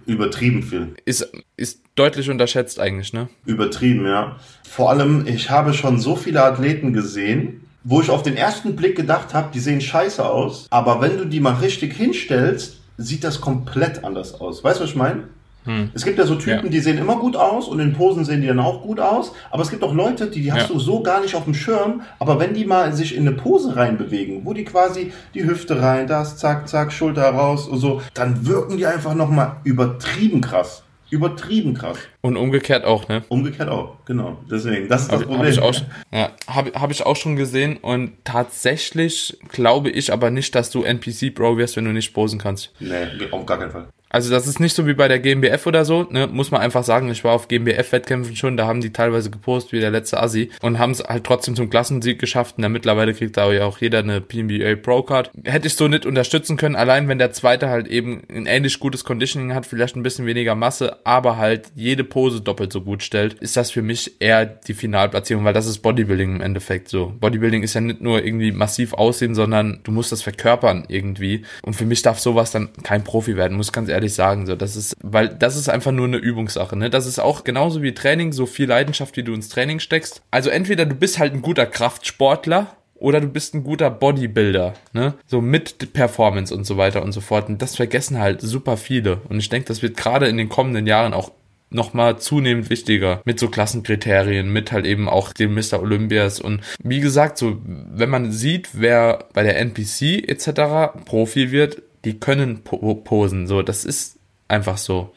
[0.07, 0.95] Übertrieben viel.
[1.05, 3.29] Ist, ist deutlich unterschätzt eigentlich, ne?
[3.45, 4.37] Übertrieben, ja.
[4.69, 8.97] Vor allem, ich habe schon so viele Athleten gesehen, wo ich auf den ersten Blick
[8.97, 13.41] gedacht habe, die sehen scheiße aus, aber wenn du die mal richtig hinstellst, sieht das
[13.41, 14.63] komplett anders aus.
[14.65, 15.25] Weißt du, was ich meine?
[15.67, 15.91] Hm.
[15.95, 16.71] Es gibt ja so Typen, ja.
[16.71, 19.33] die sehen immer gut aus und in Posen sehen die dann auch gut aus.
[19.51, 20.75] Aber es gibt auch Leute, die, die hast ja.
[20.75, 22.03] du so gar nicht auf dem Schirm.
[22.21, 26.07] Aber wenn die mal sich in eine Pose reinbewegen, wo die quasi die Hüfte rein,
[26.07, 30.85] das, zack, zack, Schulter raus und so, dann wirken die einfach nochmal übertrieben krass.
[31.11, 31.99] Übertrieben krass.
[32.21, 33.23] Und umgekehrt auch, ne?
[33.29, 34.39] Umgekehrt auch, genau.
[34.51, 35.41] Deswegen, das ist hab, das Problem.
[35.41, 35.75] Habe ich, auch,
[36.13, 40.83] ja, hab, hab ich auch schon gesehen und tatsächlich glaube ich aber nicht, dass du
[40.83, 42.73] NPC-Bro wirst, wenn du nicht posen kannst.
[42.81, 43.89] Nee, auf gar keinen Fall.
[44.17, 46.27] Also das ist nicht so wie bei der GmbF oder so, ne?
[46.27, 47.11] muss man einfach sagen.
[47.11, 50.79] Ich war auf GmbF-Wettkämpfen schon, da haben die teilweise gepostet wie der letzte Assi und
[50.79, 52.57] haben es halt trotzdem zum Klassensieg geschafft.
[52.57, 55.31] Und mittlerweile kriegt da ja auch jeder eine PNBA Pro Card.
[55.45, 59.05] Hätte ich so nicht unterstützen können, allein wenn der zweite halt eben ein ähnlich gutes
[59.05, 63.35] Conditioning hat, vielleicht ein bisschen weniger Masse, aber halt jede Pose doppelt so gut stellt,
[63.35, 67.13] ist das für mich eher die Finalplatzierung, weil das ist Bodybuilding im Endeffekt so.
[67.21, 71.43] Bodybuilding ist ja nicht nur irgendwie massiv aussehen, sondern du musst das verkörpern irgendwie.
[71.61, 74.47] Und für mich darf sowas dann kein Profi werden, muss ganz ehrlich ehrlich sagen.
[74.47, 76.77] So, das ist, weil das ist einfach nur eine Übungssache.
[76.77, 76.91] Ne?
[76.91, 80.23] Das ist auch genauso wie Training, so viel Leidenschaft, wie du ins Training steckst.
[80.31, 85.15] Also entweder du bist halt ein guter Kraftsportler oder du bist ein guter Bodybuilder, ne?
[85.27, 87.49] So mit Performance und so weiter und so fort.
[87.49, 89.21] Und das vergessen halt super viele.
[89.29, 91.31] Und ich denke, das wird gerade in den kommenden Jahren auch
[91.71, 95.81] nochmal zunehmend wichtiger mit so Klassenkriterien, mit halt eben auch dem Mr.
[95.81, 100.95] Olympias und wie gesagt, so wenn man sieht, wer bei der NPC etc.
[101.05, 103.47] Profi wird, die können po posen.
[103.47, 105.13] So, das ist einfach so.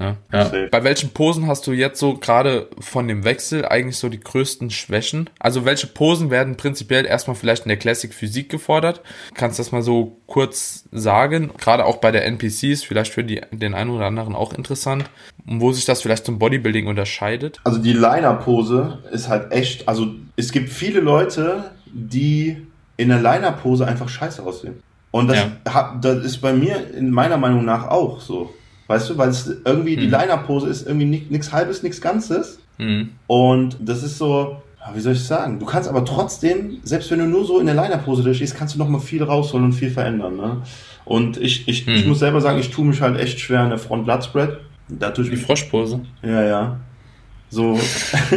[0.00, 0.16] Ja.
[0.32, 0.50] ja.
[0.70, 4.70] Bei welchen Posen hast du jetzt so gerade von dem Wechsel eigentlich so die größten
[4.70, 5.28] Schwächen?
[5.40, 9.02] Also welche Posen werden prinzipiell erstmal vielleicht in der Classic Physik gefordert?
[9.34, 11.50] Kannst du das mal so kurz sagen?
[11.58, 15.10] Gerade auch bei der NPCs, vielleicht für die, den einen oder anderen auch interessant,
[15.44, 17.58] wo sich das vielleicht zum Bodybuilding unterscheidet?
[17.64, 22.64] Also die Liner-Pose ist halt echt, also es gibt viele Leute, die
[22.96, 24.80] in der Liner-Pose einfach scheiße aussehen.
[25.10, 25.72] Und das, ja.
[25.72, 28.54] hat, das ist bei mir in meiner Meinung nach auch so.
[28.88, 30.00] Weißt du, weil es irgendwie hm.
[30.00, 32.58] die Liner-Pose ist irgendwie nichts halbes, nichts Ganzes.
[32.78, 33.10] Hm.
[33.26, 34.62] Und das ist so,
[34.94, 35.58] wie soll ich sagen?
[35.58, 38.78] Du kannst aber trotzdem, selbst wenn du nur so in der Liner-Pose durchstehst, kannst du
[38.78, 40.36] noch mal viel rausholen und viel verändern.
[40.36, 40.62] Ne?
[41.04, 41.94] Und ich, ich, hm.
[41.94, 44.58] ich muss selber sagen, ich tue mich halt echt schwer in der front blood spread
[44.88, 46.00] Da tue ich die Froschpose.
[46.22, 46.80] Ja, ja.
[47.50, 47.78] So,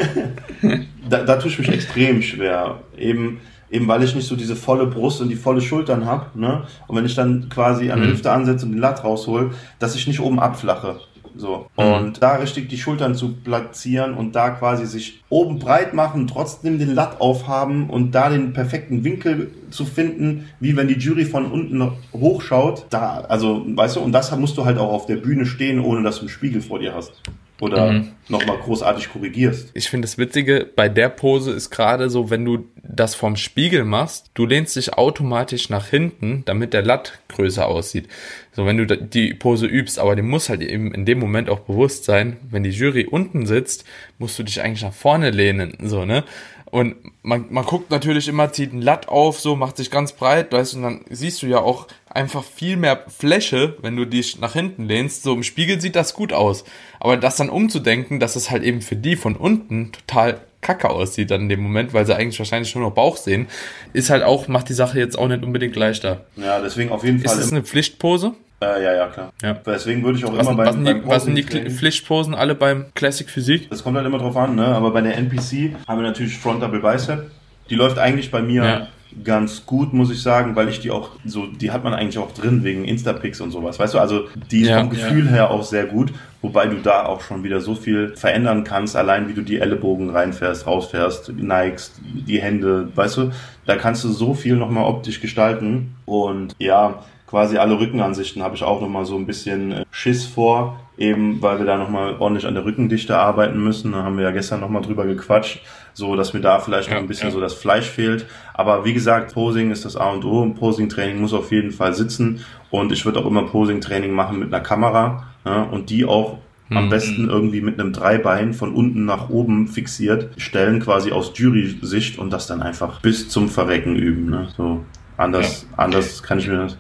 [1.10, 2.80] da, da tue ich mich extrem schwer.
[2.98, 3.40] Eben,
[3.72, 6.64] eben weil ich nicht so diese volle Brust und die volle Schultern habe, ne?
[6.88, 8.14] Und wenn ich dann quasi an der mhm.
[8.14, 11.00] Hüfte ansetze und den Latt raushol, dass ich nicht oben abflache.
[11.36, 11.68] So.
[11.78, 11.84] Mhm.
[11.84, 16.78] Und da richtig die Schultern zu platzieren und da quasi sich oben breit machen, trotzdem
[16.78, 21.46] den Latt aufhaben und da den perfekten Winkel zu finden, wie wenn die Jury von
[21.46, 22.86] unten hochschaut.
[22.90, 26.04] Da, also, weißt du, und das musst du halt auch auf der Bühne stehen, ohne
[26.04, 27.14] dass du einen Spiegel vor dir hast
[27.62, 28.10] oder mhm.
[28.28, 29.70] nochmal großartig korrigierst.
[29.76, 33.86] Ich finde das Witzige bei der Pose ist gerade so, wenn du das vom Spiegel
[33.86, 38.08] machst, du lehnst dich automatisch nach hinten, damit der Latt größer aussieht.
[38.52, 41.60] So, wenn du die Pose übst, aber dem muss halt eben in dem Moment auch
[41.60, 43.86] bewusst sein, wenn die Jury unten sitzt,
[44.18, 46.24] musst du dich eigentlich nach vorne lehnen, so, ne?
[46.66, 50.54] Und man, man guckt natürlich immer, zieht ein Latt auf, so, macht sich ganz breit,
[50.54, 54.40] weißt du, und dann siehst du ja auch einfach viel mehr Fläche, wenn du dich
[54.40, 55.24] nach hinten lehnst.
[55.24, 56.64] So im Spiegel sieht das gut aus.
[57.00, 61.32] Aber das dann umzudenken, dass es halt eben für die von unten total kacke aussieht
[61.32, 63.48] dann in dem Moment, weil sie eigentlich wahrscheinlich nur noch Bauch sehen,
[63.94, 66.26] ist halt auch, macht die Sache jetzt auch nicht unbedingt leichter.
[66.36, 67.34] Ja, deswegen auf jeden Fall.
[67.34, 68.34] Ist das eine Pflichtpose?
[68.62, 69.34] Äh, ja, ja, klar.
[69.42, 69.54] Ja.
[69.54, 72.36] Deswegen würde ich auch was, immer beim, was sind die, beim was sind die Pflichtposen
[72.36, 73.70] alle beim Classic Physik?
[73.72, 74.68] Das kommt halt immer drauf an, ne?
[74.68, 77.32] Aber bei der NPC haben wir natürlich Front Double Bicep.
[77.72, 78.88] Die läuft eigentlich bei mir ja.
[79.24, 82.32] Ganz gut, muss ich sagen, weil ich die auch so, die hat man eigentlich auch
[82.32, 83.80] drin wegen Instapics und sowas.
[83.80, 85.32] Weißt du, also die ist ja, vom Gefühl ja.
[85.32, 89.28] her auch sehr gut, wobei du da auch schon wieder so viel verändern kannst, allein
[89.28, 93.32] wie du die Ellenbogen reinfährst, rausfährst, neigst, die Hände, weißt du,
[93.66, 98.64] da kannst du so viel nochmal optisch gestalten und ja, quasi alle Rückenansichten habe ich
[98.64, 102.56] auch nochmal so ein bisschen äh, Schiss vor, eben weil wir da nochmal ordentlich an
[102.56, 103.94] der Rückendichte arbeiten müssen.
[103.94, 105.62] Da haben wir ja gestern nochmal drüber gequatscht,
[105.94, 107.34] so dass mir da vielleicht noch ein bisschen ja.
[107.34, 108.26] so das Fleisch fehlt.
[108.54, 110.46] Aber wie gesagt, Posing ist das A und O.
[110.54, 114.64] Posing-Training muss auf jeden Fall sitzen und ich würde auch immer Posing-Training machen mit einer
[114.64, 116.38] Kamera ja, und die auch
[116.70, 116.90] am mhm.
[116.90, 122.32] besten irgendwie mit einem Dreibein von unten nach oben fixiert stellen, quasi aus Jury-Sicht und
[122.32, 124.30] das dann einfach bis zum Verrecken üben.
[124.30, 124.48] Ne?
[124.56, 124.84] So.
[125.18, 126.78] Anders, anders kann ich mir das.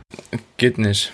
[0.58, 1.14] Geht nicht.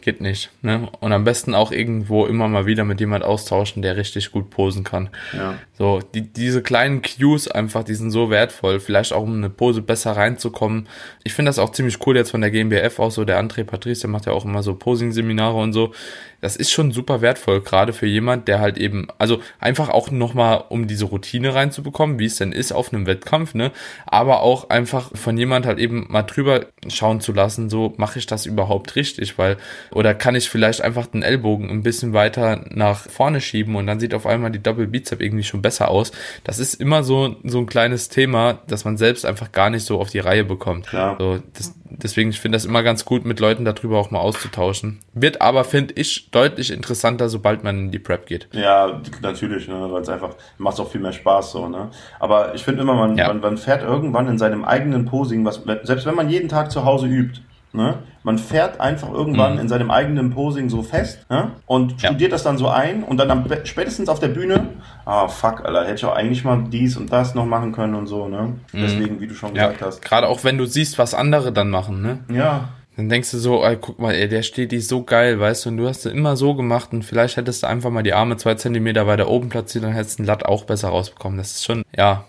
[0.00, 0.50] Geht nicht.
[0.62, 0.88] Ne?
[1.00, 4.84] Und am besten auch irgendwo immer mal wieder mit jemand austauschen, der richtig gut posen
[4.84, 5.08] kann.
[5.32, 5.54] Ja.
[5.78, 8.80] So, die, diese kleinen Cues einfach, die sind so wertvoll.
[8.80, 10.88] Vielleicht auch, um eine Pose besser reinzukommen.
[11.22, 13.24] Ich finde das auch ziemlich cool jetzt von der GmbF auch so.
[13.24, 15.92] Der André Patrice, der macht ja auch immer so Posing-Seminare und so
[16.40, 20.64] das ist schon super wertvoll, gerade für jemand, der halt eben, also einfach auch nochmal,
[20.68, 23.72] um diese Routine reinzubekommen, wie es denn ist auf einem Wettkampf, ne?
[24.06, 28.26] Aber auch einfach von jemand halt eben mal drüber schauen zu lassen, so mache ich
[28.26, 29.56] das überhaupt richtig, weil,
[29.90, 34.00] oder kann ich vielleicht einfach den Ellbogen ein bisschen weiter nach vorne schieben und dann
[34.00, 36.12] sieht auf einmal die Double Bizep irgendwie schon besser aus.
[36.44, 40.00] Das ist immer so, so ein kleines Thema, dass man selbst einfach gar nicht so
[40.00, 40.86] auf die Reihe bekommt.
[40.86, 41.16] Klar.
[41.18, 45.00] So, das, deswegen, ich finde das immer ganz gut, mit Leuten darüber auch mal auszutauschen.
[45.12, 48.48] Wird aber, finde ich, deutlich interessanter, sobald man in die Prep geht.
[48.52, 51.90] Ja, natürlich, ne, weil es einfach macht auch viel mehr Spaß so, ne.
[52.20, 53.26] Aber ich finde immer, man, ja.
[53.26, 56.84] man, man fährt irgendwann in seinem eigenen Posing, was, selbst wenn man jeden Tag zu
[56.84, 57.40] Hause übt,
[57.76, 57.98] Ne?
[58.22, 59.60] Man fährt einfach irgendwann mhm.
[59.60, 61.52] in seinem eigenen Posing so fest ne?
[61.66, 62.08] und ja.
[62.08, 64.70] studiert das dann so ein und dann am, spätestens auf der Bühne,
[65.04, 68.06] ah fuck, Alter, hätte ich auch eigentlich mal dies und das noch machen können und
[68.06, 68.28] so.
[68.28, 68.54] Ne?
[68.72, 68.80] Mhm.
[68.80, 69.66] Deswegen, wie du schon ja.
[69.66, 70.02] gesagt hast.
[70.02, 72.00] Gerade auch wenn du siehst, was andere dann machen.
[72.00, 72.18] Ne?
[72.34, 72.70] Ja.
[72.96, 75.68] Dann denkst du so, ey, guck mal, ey, der steht die so geil, weißt du,
[75.68, 78.38] und du hast es immer so gemacht und vielleicht hättest du einfach mal die Arme
[78.38, 81.36] zwei Zentimeter weiter oben platziert, dann hättest du den Latt auch besser rausbekommen.
[81.36, 82.24] Das ist schon, ja,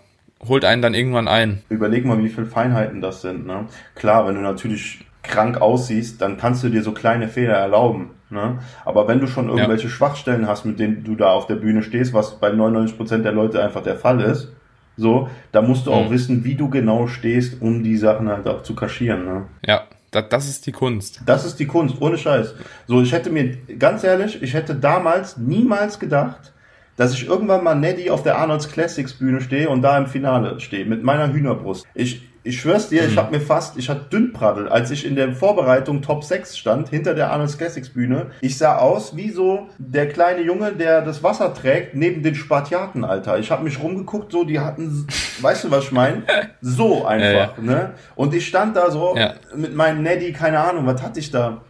[0.46, 1.64] holt einen dann irgendwann ein.
[1.70, 3.68] Überleg mal, wie viele Feinheiten das sind, ne?
[3.96, 8.12] Klar, wenn du natürlich krank aussiehst, dann kannst du dir so kleine Fehler erlauben.
[8.30, 8.60] Ne?
[8.84, 9.90] Aber wenn du schon irgendwelche ja.
[9.90, 13.64] Schwachstellen hast, mit denen du da auf der Bühne stehst, was bei 99% der Leute
[13.64, 14.52] einfach der Fall ist,
[14.98, 15.96] so, da musst du mhm.
[15.96, 19.26] auch wissen, wie du genau stehst, um die Sachen halt auch zu kaschieren.
[19.26, 19.46] Ne?
[19.66, 21.22] Ja, das, das ist die Kunst.
[21.26, 22.56] Das ist die Kunst, ohne Scheiß.
[22.88, 26.54] So, ich hätte mir, ganz ehrlich, ich hätte damals niemals gedacht,
[26.96, 30.60] dass ich irgendwann mal Neddy auf der Arnolds Classics Bühne stehe und da im Finale
[30.60, 31.86] stehe, mit meiner Hühnerbrust.
[31.94, 33.10] Ich, ich schwör's dir, mhm.
[33.10, 36.90] ich habe mir fast, ich hatte Dünnpraddel, als ich in der Vorbereitung Top 6 stand,
[36.90, 38.28] hinter der Arnold Classics Bühne.
[38.42, 43.04] Ich sah aus wie so der kleine Junge, der das Wasser trägt, neben den Spartiaten,
[43.04, 43.38] Alter.
[43.38, 45.08] Ich habe mich rumgeguckt, so, die hatten,
[45.42, 46.24] weißt du, was ich meine?
[46.62, 47.62] So einfach, ja, ja.
[47.62, 47.94] ne?
[48.16, 49.36] Und ich stand da so ja.
[49.56, 51.62] mit meinem Neddy, keine Ahnung, was hatte ich da?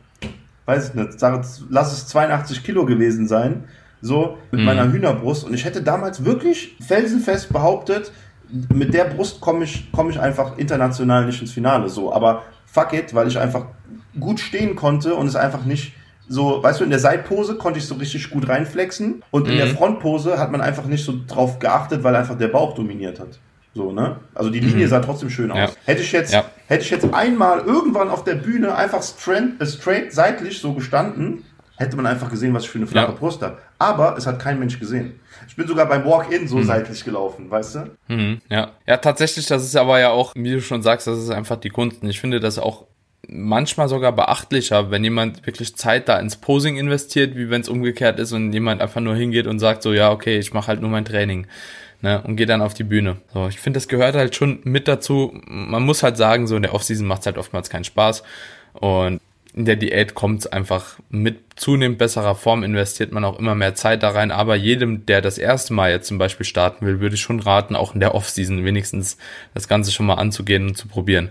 [0.65, 1.09] Weiß ich nicht,
[1.69, 3.65] lass es 82 Kilo gewesen sein
[4.01, 4.65] so mit mhm.
[4.65, 8.11] meiner Hühnerbrust und ich hätte damals wirklich felsenfest behauptet,
[8.73, 11.89] mit der Brust komme ich, komme ich einfach international nicht ins Finale.
[11.89, 13.65] So, aber fuck it, weil ich einfach
[14.19, 15.93] gut stehen konnte und es einfach nicht
[16.29, 19.57] so, weißt du, in der Seitpose konnte ich so richtig gut reinflexen und in mhm.
[19.57, 23.39] der Frontpose hat man einfach nicht so drauf geachtet, weil einfach der Bauch dominiert hat.
[23.73, 24.17] So, ne?
[24.33, 24.89] Also die Linie mhm.
[24.89, 25.57] sah trotzdem schön aus.
[25.57, 25.69] Ja.
[25.85, 26.43] Hätte ich jetzt, ja.
[26.67, 31.43] hätte ich jetzt einmal irgendwann auf der Bühne einfach straight, äh, straight seitlich so gestanden,
[31.77, 33.17] hätte man einfach gesehen, was ich für eine flache ja.
[33.17, 33.59] Brust habe.
[33.77, 35.19] Aber es hat kein Mensch gesehen.
[35.47, 36.63] Ich bin sogar beim Walk-In so mhm.
[36.63, 37.79] seitlich gelaufen, weißt du?
[38.07, 38.71] Mhm, ja.
[38.85, 41.69] Ja, tatsächlich, das ist aber ja auch, wie du schon sagst, das ist einfach die
[41.69, 42.03] Kunst.
[42.03, 42.85] Und ich finde das auch
[43.27, 48.19] manchmal sogar beachtlicher, wenn jemand wirklich Zeit da ins Posing investiert, wie wenn es umgekehrt
[48.19, 50.89] ist und jemand einfach nur hingeht und sagt so, ja, okay, ich mache halt nur
[50.89, 51.47] mein Training.
[51.99, 53.17] Ne, und geht dann auf die Bühne.
[53.33, 55.33] So, ich finde, das gehört halt schon mit dazu.
[55.47, 58.21] Man muss halt sagen, so in der Offseason macht es halt oftmals keinen Spaß.
[58.73, 59.19] Und
[59.57, 63.73] in der Diät kommt es einfach mit zunehmend besserer Form, investiert man auch immer mehr
[63.73, 64.31] Zeit da rein.
[64.31, 67.75] Aber jedem, der das erste Mal jetzt zum Beispiel starten will, würde ich schon raten,
[67.75, 69.17] auch in der Offseason wenigstens
[69.55, 71.29] das Ganze schon mal anzugehen und zu probieren.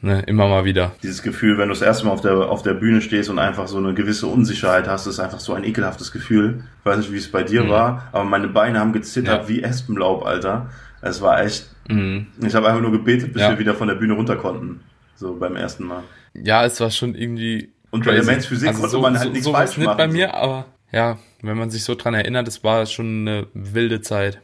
[0.00, 0.92] Ne, immer mal wieder.
[1.02, 3.68] Dieses Gefühl, wenn du das erste Mal auf der, auf der Bühne stehst und einfach
[3.68, 6.64] so eine gewisse Unsicherheit hast, ist einfach so ein ekelhaftes Gefühl.
[6.80, 7.68] Ich weiß nicht, wie es bei dir mhm.
[7.68, 9.48] war, aber meine Beine haben gezittert ja.
[9.48, 10.70] wie Espenlaub, Alter.
[11.02, 11.68] Es war echt.
[11.88, 12.28] Mhm.
[12.44, 13.50] Ich habe einfach nur gebetet, bis ja.
[13.50, 14.80] wir wieder von der Bühne runter konnten.
[15.16, 16.02] So beim ersten Mal.
[16.34, 17.72] Ja, es war schon irgendwie.
[17.90, 19.96] Und bei Physik also konnte so, man halt so, nichts so falsch machen.
[19.96, 24.00] bei mir, aber ja, wenn man sich so dran erinnert, es war schon eine wilde
[24.00, 24.40] Zeit.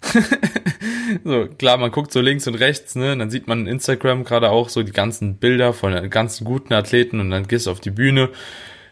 [1.24, 4.50] so, klar, man guckt so links und rechts, ne, und dann sieht man Instagram gerade
[4.50, 7.90] auch so die ganzen Bilder von ganzen guten Athleten und dann gehst du auf die
[7.90, 8.30] Bühne.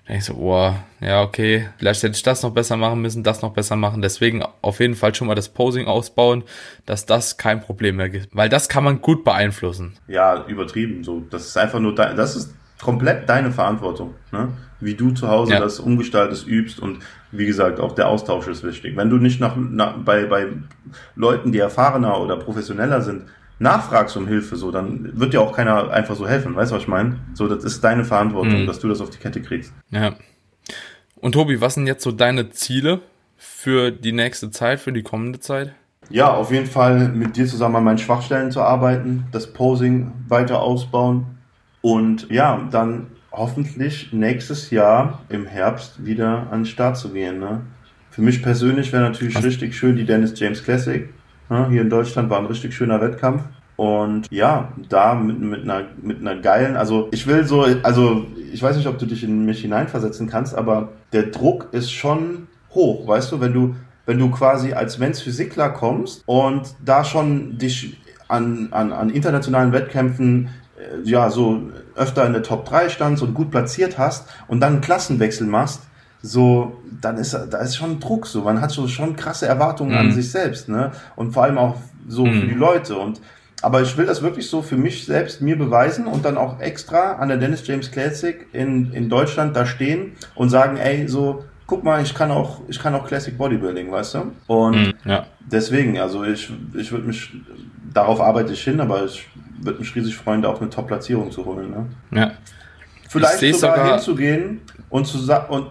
[0.07, 3.25] Dann denk ich so, oh, ja, okay, vielleicht hätte ich das noch besser machen müssen,
[3.25, 4.03] das noch besser machen.
[4.03, 6.45] Deswegen auf jeden Fall schon mal das Posing ausbauen,
[6.85, 8.29] dass das kein Problem mehr gibt.
[8.35, 9.95] Weil das kann man gut beeinflussen.
[10.07, 11.25] Ja, übertrieben, so.
[11.31, 14.49] Das ist einfach nur, das ist komplett deine Verantwortung, ne?
[14.81, 15.61] wie du zu Hause ja.
[15.61, 16.99] das umgestaltest, übst und
[17.33, 18.97] wie gesagt, auch der Austausch ist wichtig.
[18.97, 20.49] Wenn du nicht nach, nach, bei, bei
[21.15, 23.25] Leuten, die erfahrener oder professioneller sind,
[23.59, 26.55] nachfragst um Hilfe, so, dann wird dir auch keiner einfach so helfen.
[26.55, 27.19] Weißt du, was ich meine?
[27.35, 28.67] So, das ist deine Verantwortung, mhm.
[28.67, 29.73] dass du das auf die Kette kriegst.
[29.91, 30.15] Ja.
[31.17, 33.01] Und Tobi, was sind jetzt so deine Ziele
[33.37, 35.75] für die nächste Zeit, für die kommende Zeit?
[36.09, 40.61] Ja, auf jeden Fall mit dir zusammen an meinen Schwachstellen zu arbeiten, das Posing weiter
[40.61, 41.27] ausbauen
[41.81, 47.39] und ja, dann hoffentlich nächstes Jahr im Herbst wieder an den Start zu gehen.
[47.39, 47.63] Ne?
[48.11, 49.45] Für mich persönlich wäre natürlich Was?
[49.45, 51.09] richtig schön die Dennis James Classic.
[51.49, 53.43] Hier in Deutschland war ein richtig schöner Wettkampf.
[53.77, 58.63] Und ja, da mit, mit, einer, mit einer geilen, also ich will so, also ich
[58.63, 63.07] weiß nicht, ob du dich in mich hineinversetzen kannst, aber der Druck ist schon hoch,
[63.07, 63.77] weißt du, wenn du,
[64.07, 69.73] wenn du quasi als Mensch Physikler kommst und da schon dich an, an, an internationalen
[69.73, 71.61] Wettkämpfen äh, ja, so
[71.95, 75.83] öfter in der Top 3 standst und gut platziert hast und dann einen Klassenwechsel machst,
[76.27, 79.99] so, dann ist, da ist schon Druck, so, man hat so schon krasse Erwartungen mhm.
[79.99, 81.77] an sich selbst, ne, und vor allem auch
[82.09, 82.41] so mhm.
[82.41, 83.21] für die Leute und,
[83.63, 87.13] aber ich will das wirklich so für mich selbst mir beweisen und dann auch extra
[87.13, 91.83] an der Dennis James Classic in, in Deutschland da stehen und sagen, ey, so, guck
[91.83, 94.33] mal, ich kann auch, ich kann auch Classic Bodybuilding, weißt du?
[94.47, 95.27] Und mhm, ja.
[95.41, 97.33] deswegen, also ich, ich würde mich,
[97.93, 99.27] darauf arbeite ich hin, aber ich
[99.61, 101.71] würde mich riesig freuen, da auch eine Top-Platzierung zu holen.
[101.71, 101.87] Ne?
[102.19, 102.33] Ja.
[103.09, 104.61] Vielleicht sogar, sogar, hinzugehen
[104.91, 105.19] und, zu,
[105.49, 105.71] und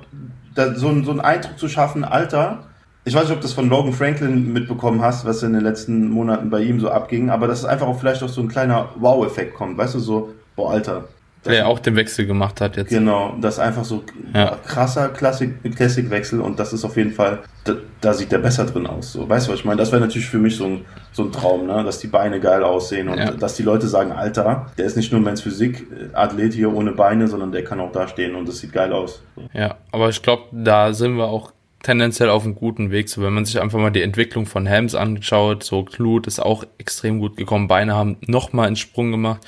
[0.55, 2.63] da, so, so einen Eindruck zu schaffen, Alter,
[3.03, 6.09] ich weiß nicht, ob du das von Logan Franklin mitbekommen hast, was in den letzten
[6.09, 8.89] Monaten bei ihm so abging, aber dass es einfach auch vielleicht auch so ein kleiner
[8.95, 11.07] Wow-Effekt kommt, weißt du, so, boah, Alter,
[11.45, 12.89] der ja auch den Wechsel gemacht hat jetzt.
[12.89, 14.57] Genau, das ist einfach so ja.
[14.65, 19.13] krasser Classic-Wechsel und das ist auf jeden Fall, da, da, sieht der besser drin aus.
[19.13, 19.77] So, weißt du, was ich meine?
[19.77, 21.83] Das wäre natürlich für mich so ein, so ein Traum, ne?
[21.83, 23.31] dass die Beine geil aussehen und ja.
[23.31, 27.51] dass die Leute sagen, Alter, der ist nicht nur Men's Physik-Athlet hier ohne Beine, sondern
[27.51, 29.21] der kann auch da stehen und das sieht geil aus.
[29.35, 29.43] So.
[29.53, 31.51] Ja, aber ich glaube, da sind wir auch
[31.85, 33.09] tendenziell auf einem guten Weg.
[33.09, 36.63] So, wenn man sich einfach mal die Entwicklung von Helms anschaut, so Klut ist auch
[36.79, 39.41] extrem gut gekommen, Beine haben nochmal einen Sprung gemacht.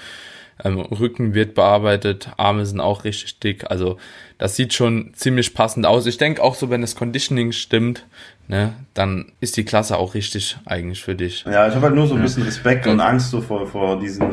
[0.63, 3.69] Ähm, Rücken wird bearbeitet, Arme sind auch richtig dick.
[3.69, 3.97] Also
[4.37, 6.05] das sieht schon ziemlich passend aus.
[6.05, 8.05] Ich denke auch so, wenn das Conditioning stimmt,
[8.47, 11.45] ne, dann ist die Klasse auch richtig eigentlich für dich.
[11.45, 12.91] Ja, ich habe halt nur so ein bisschen Respekt ja.
[12.91, 14.29] und Angst so vor, vor diesen,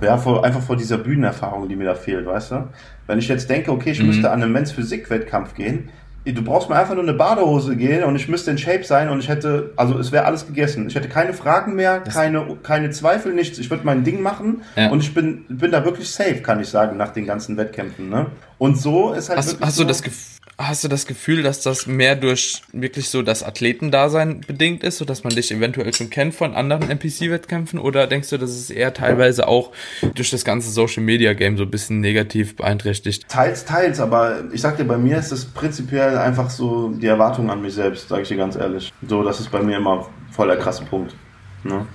[0.00, 2.68] ja, vor, einfach vor dieser Bühnenerfahrung, die mir da fehlt, weißt du?
[3.06, 4.08] Wenn ich jetzt denke, okay, ich mhm.
[4.08, 5.88] müsste an einen Men's Physik-Wettkampf gehen,
[6.32, 9.20] du brauchst mir einfach nur eine Badehose gehen und ich müsste in Shape sein und
[9.20, 10.86] ich hätte, also es wäre alles gegessen.
[10.86, 13.58] Ich hätte keine Fragen mehr, keine, keine Zweifel, nichts.
[13.58, 14.90] Ich würde mein Ding machen ja.
[14.90, 18.08] und ich bin, bin da wirklich safe, kann ich sagen, nach den ganzen Wettkämpfen.
[18.08, 18.26] Ne?
[18.56, 19.38] Und so ist halt.
[19.38, 20.33] Hast, hast so, du das Gefühl?
[20.56, 25.04] Hast du das Gefühl, dass das mehr durch wirklich so das Athletendasein bedingt ist, so
[25.04, 27.80] dass man dich eventuell schon kennt von anderen NPC-Wettkämpfen?
[27.80, 29.72] Oder denkst du, dass es eher teilweise auch
[30.14, 33.28] durch das ganze Social-Media-Game so ein bisschen negativ beeinträchtigt?
[33.28, 37.50] Teils, teils, aber ich sag dir, bei mir ist es prinzipiell einfach so die Erwartung
[37.50, 38.92] an mich selbst, sage ich dir ganz ehrlich.
[39.08, 41.16] So, das ist bei mir immer voll der krasse Punkt.
[41.64, 41.86] Ne?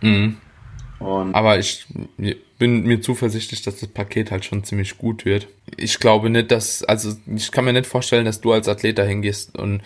[0.00, 0.38] Mhm.
[1.00, 1.86] Und Aber ich
[2.60, 5.48] bin mir zuversichtlich, dass das Paket halt schon ziemlich gut wird.
[5.78, 9.02] Ich glaube nicht, dass, also ich kann mir nicht vorstellen, dass du als Athlet da
[9.02, 9.80] hingehst und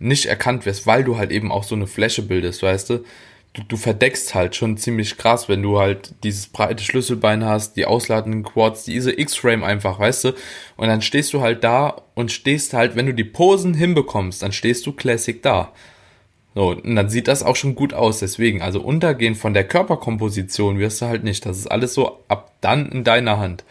[0.00, 3.04] nicht erkannt wirst, weil du halt eben auch so eine Fläche bildest, weißt du?
[3.52, 7.86] Du, du verdeckst halt schon ziemlich krass, wenn du halt dieses breite Schlüsselbein hast, die
[7.86, 10.28] ausladenden Quads, diese X-Frame einfach, weißt du?
[10.76, 14.52] Und dann stehst du halt da und stehst halt, wenn du die Posen hinbekommst, dann
[14.52, 15.72] stehst du Classic da.
[16.58, 18.18] So, und dann sieht das auch schon gut aus.
[18.18, 21.46] Deswegen, also untergehen von der Körperkomposition wirst du halt nicht.
[21.46, 23.64] Das ist alles so ab dann in deiner Hand.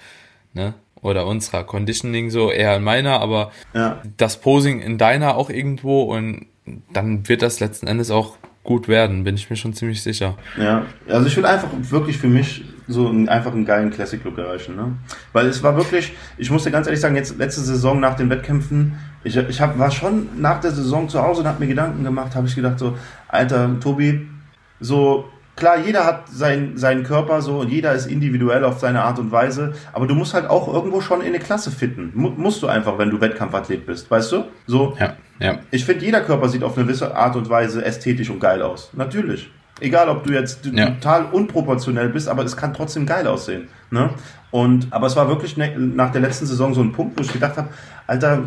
[0.53, 0.73] ne?
[1.01, 4.01] Oder unserer Conditioning so eher in meiner, aber Ja.
[4.15, 6.45] das Posing in deiner auch irgendwo und
[6.93, 10.37] dann wird das letzten Endes auch gut werden, bin ich mir schon ziemlich sicher.
[10.57, 14.75] Ja, also ich will einfach wirklich für mich so einen, einfach einen geilen Classic-Look erreichen,
[14.77, 14.93] ne?
[15.33, 18.29] Weil es war wirklich, ich muss dir ganz ehrlich sagen, jetzt letzte Saison nach den
[18.29, 22.03] Wettkämpfen, ich, ich hab, war schon nach der Saison zu Hause und habe mir Gedanken
[22.03, 22.97] gemacht, habe ich gedacht so,
[23.27, 24.27] Alter, Tobi,
[24.79, 29.19] so, klar, jeder hat sein, seinen Körper so und jeder ist individuell auf seine Art
[29.19, 32.11] und Weise, aber du musst halt auch irgendwo schon in eine Klasse fitten.
[32.13, 34.43] Mu musst du einfach, wenn du Wettkampfathlet bist, weißt du?
[34.67, 35.57] So, Ja, ja.
[35.71, 38.91] ich finde, jeder Körper sieht auf eine gewisse Art und Weise ästhetisch und geil aus.
[38.93, 39.49] Natürlich.
[39.79, 40.87] Egal, ob du jetzt Ja.
[40.91, 43.67] total unproportionell bist, aber es kann trotzdem geil aussehen.
[43.91, 44.09] Ne?
[44.49, 47.31] Und, aber es war wirklich ne, nach der letzten Saison so ein Punkt, wo ich
[47.31, 47.69] gedacht habe,
[48.07, 48.39] Alter,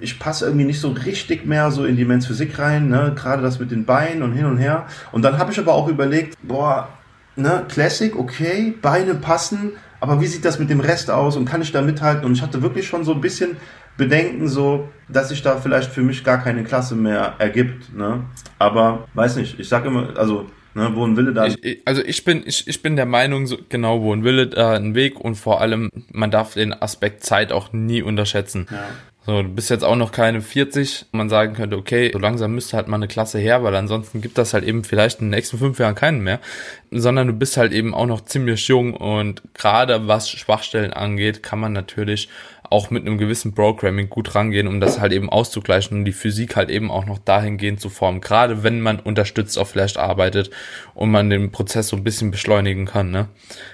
[0.00, 3.12] ich passe irgendwie nicht so richtig mehr so in die Men's Physik rein, ne?
[3.16, 4.86] gerade das mit den Beinen und hin und her.
[5.12, 6.88] Und dann habe ich aber auch überlegt, boah,
[7.36, 11.62] ne, Classic, okay, Beine passen, aber wie sieht das mit dem Rest aus und kann
[11.62, 12.24] ich da mithalten?
[12.24, 13.56] Und ich hatte wirklich schon so ein bisschen
[13.96, 17.94] Bedenken, so, dass sich da vielleicht für mich gar keine Klasse mehr ergibt.
[17.96, 18.24] Ne?
[18.58, 20.44] Aber weiß nicht, ich sag immer, also,
[20.74, 23.46] ne, wo ein Wille da Ich, ich- also ich bin, ich, ich bin der Meinung,
[23.46, 27.24] so, genau, wo ein Wille, da ein Weg und vor allem, man darf den Aspekt
[27.24, 28.66] Zeit auch nie unterschätzen.
[28.70, 28.84] Ja.
[29.26, 32.76] So, du bist jetzt auch noch keine 40, man sagen könnte, okay, so langsam müsste
[32.76, 35.58] halt mal eine Klasse her, weil ansonsten gibt das halt eben vielleicht in den nächsten
[35.58, 36.38] fünf Jahren keinen mehr,
[36.92, 41.58] sondern du bist halt eben auch noch ziemlich jung und gerade was Schwachstellen angeht, kann
[41.58, 42.28] man natürlich
[42.70, 46.56] auch mit einem gewissen Programming gut rangehen, um das halt eben auszugleichen und die Physik
[46.56, 48.20] halt eben auch noch dahingehend zu formen.
[48.20, 50.50] Gerade wenn man unterstützt auch vielleicht arbeitet
[50.94, 53.10] und man den Prozess so ein bisschen beschleunigen kann.
[53.10, 53.28] Ne?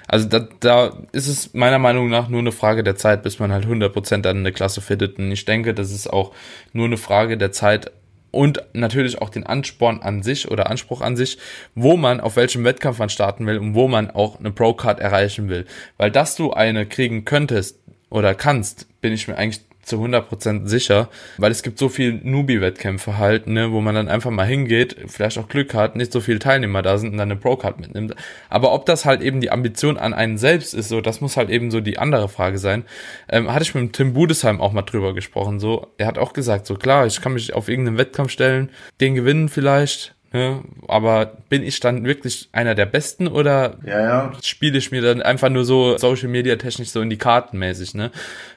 [0.07, 3.51] Also da, da ist es meiner Meinung nach nur eine Frage der Zeit, bis man
[3.51, 5.17] halt 100% dann eine Klasse fittet.
[5.17, 6.33] Und ich denke, das ist auch
[6.71, 7.91] nur eine Frage der Zeit,
[8.33, 11.37] und natürlich auch den Ansporn an sich oder Anspruch an sich,
[11.75, 15.49] wo man auf welchem Wettkampf man starten will und wo man auch eine Pro-Card erreichen
[15.49, 15.65] will.
[15.97, 17.82] Weil dass du eine kriegen könntest
[18.13, 23.17] oder kannst, bin ich mir eigentlich zu 100% sicher, weil es gibt so viel Newbie-Wettkämpfe
[23.17, 26.39] halt, ne, wo man dann einfach mal hingeht, vielleicht auch Glück hat, nicht so viele
[26.39, 28.15] Teilnehmer da sind und dann eine Pro-Card mitnimmt.
[28.49, 31.49] Aber ob das halt eben die Ambition an einen selbst ist, so, das muss halt
[31.49, 32.85] eben so die andere Frage sein.
[33.29, 36.31] Ähm, hatte ich mit dem Tim Budesheim auch mal drüber gesprochen, so, er hat auch
[36.31, 38.69] gesagt, so klar, ich kann mich auf irgendeinen Wettkampf stellen,
[39.01, 44.31] den gewinnen vielleicht, ne, aber bin ich dann wirklich einer der Besten oder Ja, ja.
[44.43, 47.93] spiele ich mir dann einfach nur so Social Media technisch so in die Karten mäßig,
[47.93, 48.11] ne?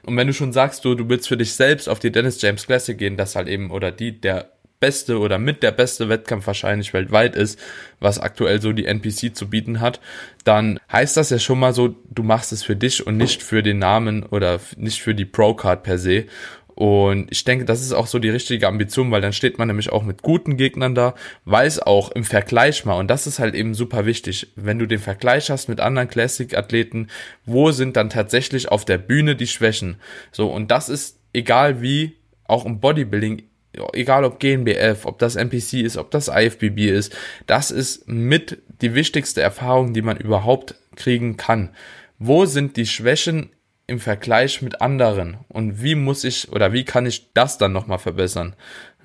[0.04, 2.66] Und wenn du schon sagst, du, du willst für dich selbst auf die Dennis James
[2.66, 4.50] Classic gehen, das halt eben oder die der
[4.80, 7.58] beste oder mit der beste Wettkampf wahrscheinlich weltweit ist,
[8.00, 10.00] was aktuell so die NPC zu bieten hat,
[10.44, 13.62] dann heißt das ja schon mal so, du machst es für dich und nicht für
[13.62, 16.26] den Namen oder nicht für die Pro-Card per se.
[16.76, 19.90] Und ich denke, das ist auch so die richtige Ambition, weil dann steht man nämlich
[19.90, 21.14] auch mit guten Gegnern da,
[21.46, 24.98] weiß auch im Vergleich mal, und das ist halt eben super wichtig, wenn du den
[24.98, 27.08] Vergleich hast mit anderen Classic-Athleten,
[27.46, 29.96] wo sind dann tatsächlich auf der Bühne die Schwächen?
[30.32, 33.44] So, und das ist egal wie, auch im Bodybuilding,
[33.94, 37.16] egal ob GNBF, ob das NPC ist, ob das IFBB ist,
[37.46, 41.70] das ist mit die wichtigste Erfahrung, die man überhaupt kriegen kann.
[42.18, 43.48] Wo sind die Schwächen
[43.86, 47.98] im Vergleich mit anderen und wie muss ich oder wie kann ich das dann nochmal
[47.98, 48.56] verbessern?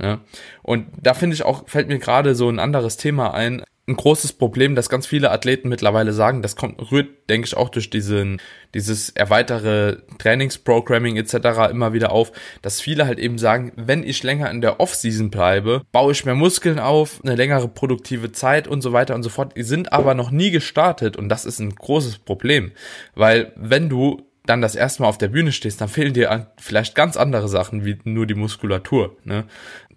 [0.01, 0.21] Ja?
[0.63, 4.33] Und da finde ich auch, fällt mir gerade so ein anderes Thema ein, ein großes
[4.33, 8.41] Problem, das ganz viele Athleten mittlerweile sagen, das kommt, rührt, denke ich, auch durch diesen,
[8.73, 11.69] dieses erweitere Trainingsprogramming etc.
[11.71, 15.81] immer wieder auf, dass viele halt eben sagen, wenn ich länger in der Off-Season bleibe,
[15.91, 19.55] baue ich mehr Muskeln auf, eine längere produktive Zeit und so weiter und so fort.
[19.57, 22.71] Die sind aber noch nie gestartet und das ist ein großes Problem,
[23.15, 26.95] weil wenn du dann das erste Mal auf der Bühne stehst, dann fehlen dir vielleicht
[26.95, 29.15] ganz andere Sachen wie nur die Muskulatur.
[29.23, 29.43] Ne?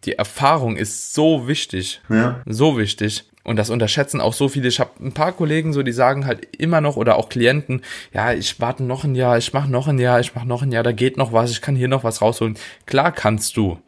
[0.04, 2.40] Die Erfahrung ist so wichtig, Ja.
[2.46, 3.24] so wichtig.
[3.42, 4.68] Und das unterschätzen auch so viele.
[4.68, 7.82] Ich habe ein paar Kollegen so, die sagen halt immer noch oder auch Klienten,
[8.12, 10.72] ja, ich warte noch ein Jahr, ich mache noch ein Jahr, ich mache noch ein
[10.72, 12.56] Jahr, da geht noch was, ich kann hier noch was rausholen.
[12.86, 13.78] Klar kannst du.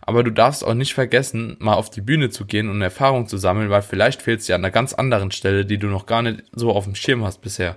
[0.00, 3.38] Aber du darfst auch nicht vergessen, mal auf die Bühne zu gehen und Erfahrung zu
[3.38, 6.20] sammeln, weil vielleicht fehlt es dir an einer ganz anderen Stelle, die du noch gar
[6.22, 7.76] nicht so auf dem Schirm hast bisher.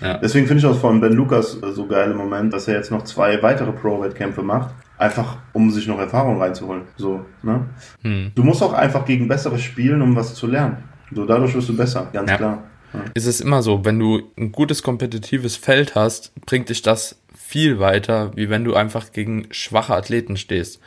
[0.00, 2.90] Deswegen finde ich auch von Ben Lukas äh, so geil im Moment, dass er jetzt
[2.90, 4.74] noch zwei weitere Pro-Wettkämpfe macht.
[4.98, 6.82] Einfach, um sich noch Erfahrung reinzuholen.
[6.96, 7.66] So, ne?
[8.02, 8.32] Hm.
[8.34, 10.78] Du musst auch einfach gegen Bessere spielen, um was zu lernen.
[11.12, 12.36] So, dadurch wirst du besser, ganz Ja.
[12.36, 12.62] klar.
[12.92, 13.00] Ja.
[13.14, 17.80] ist es immer so, wenn du ein gutes kompetitives Feld hast, bringt dich das viel
[17.80, 20.80] weiter, wie wenn du einfach gegen schwache Athleten stehst.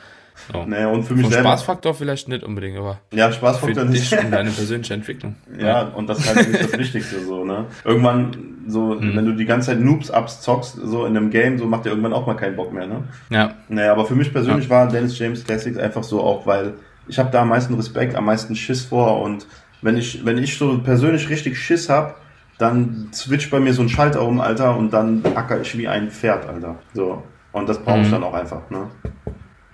[0.51, 0.63] So.
[0.65, 1.49] Naja, und für mich Vom selber.
[1.49, 4.11] Spaßfaktor vielleicht nicht unbedingt, aber Ja, für Spaßfaktor nicht.
[4.11, 5.35] dich und deine persönliche Entwicklung.
[5.59, 7.65] Ja, und das ist halt nicht das Wichtigste so, ne?
[7.83, 8.31] Irgendwann,
[8.67, 9.15] so, Mhm.
[9.15, 12.13] wenn du die ganze Zeit Noobs-Ups zockst, so in einem Game, so macht dir irgendwann
[12.13, 13.03] auch mal keinen Bock mehr, ne?
[13.29, 16.73] Ja, Naja, aber für mich persönlich war Dennis James Classics einfach so auch, weil
[17.07, 19.47] ich habe da am meisten Respekt, am meisten Schiss vor und
[19.81, 22.15] wenn ich, wenn ich so persönlich richtig Schiss hab,
[22.57, 26.09] dann switcht bei mir so ein Schalter um, Alter, und dann acker ich wie ein
[26.09, 26.75] Pferd, Alter.
[26.93, 27.21] So.
[27.51, 28.11] Und das brauche ich Mhm.
[28.11, 28.87] dann auch einfach, ne?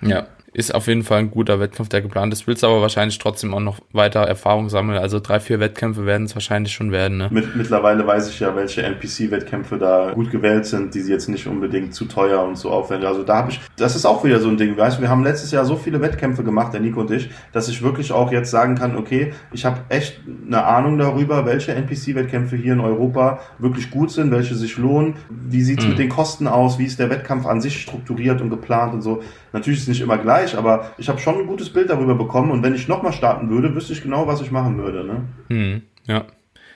[0.02, 2.48] Ja, ist auf jeden Fall ein guter Wettkampf, der geplant ist.
[2.48, 4.98] Willst aber wahrscheinlich trotzdem auch noch weiter Erfahrung sammeln.
[5.00, 7.28] Also drei, vier Wettkämpfe werden es wahrscheinlich schon werden, ne?
[7.32, 11.94] Mit, mittlerweile weiß ich ja, welche NPC-Wettkämpfe da gut gewählt sind, die jetzt nicht unbedingt
[11.94, 13.08] zu teuer und so aufwendig.
[13.08, 15.24] Also da habe ich, das ist auch wieder so ein Ding, weißt du, wir haben
[15.24, 18.52] letztes Jahr so viele Wettkämpfe gemacht, der Nico und ich, dass ich wirklich auch jetzt
[18.52, 23.92] sagen kann, okay, ich habe echt eine Ahnung darüber, welche NPC-Wettkämpfe hier in Europa wirklich
[23.92, 25.90] gut sind, welche sich lohnen, wie sieht's Mhm.
[25.90, 29.22] mit den Kosten aus, wie ist der Wettkampf an sich strukturiert und geplant und so.
[29.52, 32.52] Natürlich ist es nicht immer gleich, aber ich habe schon ein gutes Bild darüber bekommen
[32.52, 35.04] und wenn ich nochmal starten würde, wüsste ich genau, was ich machen würde.
[35.04, 35.22] Ne?
[35.50, 36.26] Hm, ja.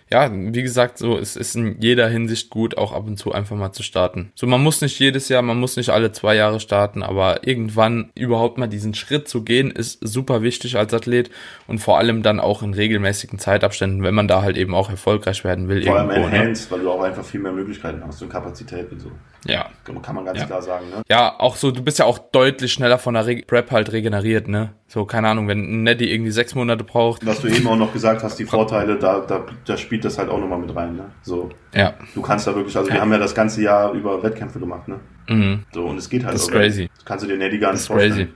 [0.10, 3.58] Ja, wie gesagt, so, es ist in jeder Hinsicht gut, auch ab und zu einfach
[3.58, 4.32] mal zu starten.
[4.36, 8.12] So, man muss nicht jedes Jahr, man muss nicht alle zwei Jahre starten, aber irgendwann
[8.16, 11.30] überhaupt mal diesen Schritt zu gehen, ist super wichtig als Athlet
[11.68, 15.44] und vor allem dann auch in regelmäßigen Zeitabständen, wenn man da halt eben auch erfolgreich
[15.44, 15.84] werden will.
[15.84, 16.36] Vor allem irgendwo, ne?
[16.38, 19.12] enhanced, weil du auch einfach viel mehr Möglichkeiten hast und Kapazität und so.
[19.46, 19.70] Ja.
[20.02, 20.46] Kann man ganz Ja.
[20.46, 21.04] klar sagen, ne?
[21.10, 24.48] Ja, auch so, du bist ja auch deutlich schneller von der Re Prep halt regeneriert,
[24.48, 24.74] ne?
[24.88, 27.26] So, keine Ahnung, wenn ein Netty irgendwie sechs Monate braucht.
[27.26, 30.30] Was du eben auch noch gesagt hast, die Vorteile, da, da, da spielt das halt
[30.30, 31.12] auch nochmal mit rein, ne?
[31.22, 31.50] So.
[31.74, 31.94] Ja.
[32.16, 33.02] Du kannst da wirklich, also wir Ja.
[33.02, 35.00] haben ja das ganze Jahr über Wettkämpfe gemacht, ne?
[35.30, 35.64] Mhm.
[35.74, 36.54] So, und es geht halt Das ist auch.
[36.54, 36.90] crazy.
[36.96, 38.28] Das kannst du dir Neddy gar Das nicht ist crazy.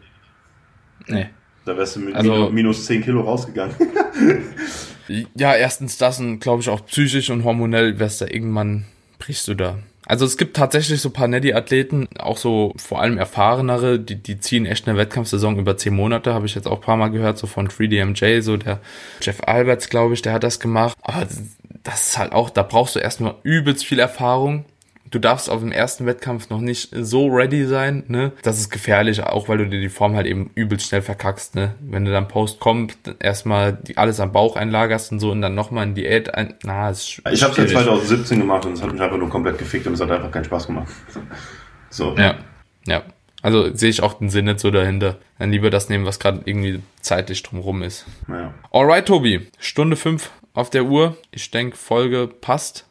[1.07, 1.29] Nee.
[1.65, 3.75] Da wärst du mit Also- minus, minus 10 Kilo rausgegangen.
[5.35, 8.85] Ja, erstens das und glaube ich auch psychisch und hormonell wärst du irgendwann,
[9.19, 9.77] brichst du da.
[10.11, 14.41] Also es gibt tatsächlich so ein paar Netty-Athleten, auch so vor allem erfahrenere, die, die
[14.41, 17.37] ziehen echt eine Wettkampfsaison über zehn Monate, habe ich jetzt auch ein paar Mal gehört,
[17.37, 18.81] so von 3DMJ, so der
[19.21, 20.97] Jeff Alberts, glaube ich, der hat das gemacht.
[21.01, 21.25] Aber
[21.83, 24.65] das ist halt auch, da brauchst du erstmal übelst viel Erfahrung.
[25.11, 28.31] Du darfst auf dem ersten Wettkampf noch nicht so ready sein, ne?
[28.43, 31.75] Das ist gefährlich, auch weil du dir die Form halt eben übelst schnell verkackst, ne?
[31.81, 35.53] Wenn du dann Post kommt, erstmal die- alles am Bauch einlagerst und so und dann
[35.53, 37.71] nochmal in Diät ein, na, ist Ich habe es ja schwierig.
[37.73, 40.45] 2017 gemacht und es hat mich einfach nur komplett gefickt und es hat einfach keinen
[40.45, 40.87] Spaß gemacht.
[41.89, 42.15] So.
[42.17, 42.35] Ja,
[42.87, 43.03] ja.
[43.41, 45.17] Also sehe ich auch den Sinn nicht so dahinter.
[45.39, 48.05] Dann lieber das nehmen, was gerade irgendwie zeitlich drumrum ist.
[48.27, 48.53] Naja.
[48.71, 49.47] Alright, Tobi.
[49.59, 51.17] Stunde fünf auf der Uhr.
[51.31, 52.85] Ich denke, Folge passt.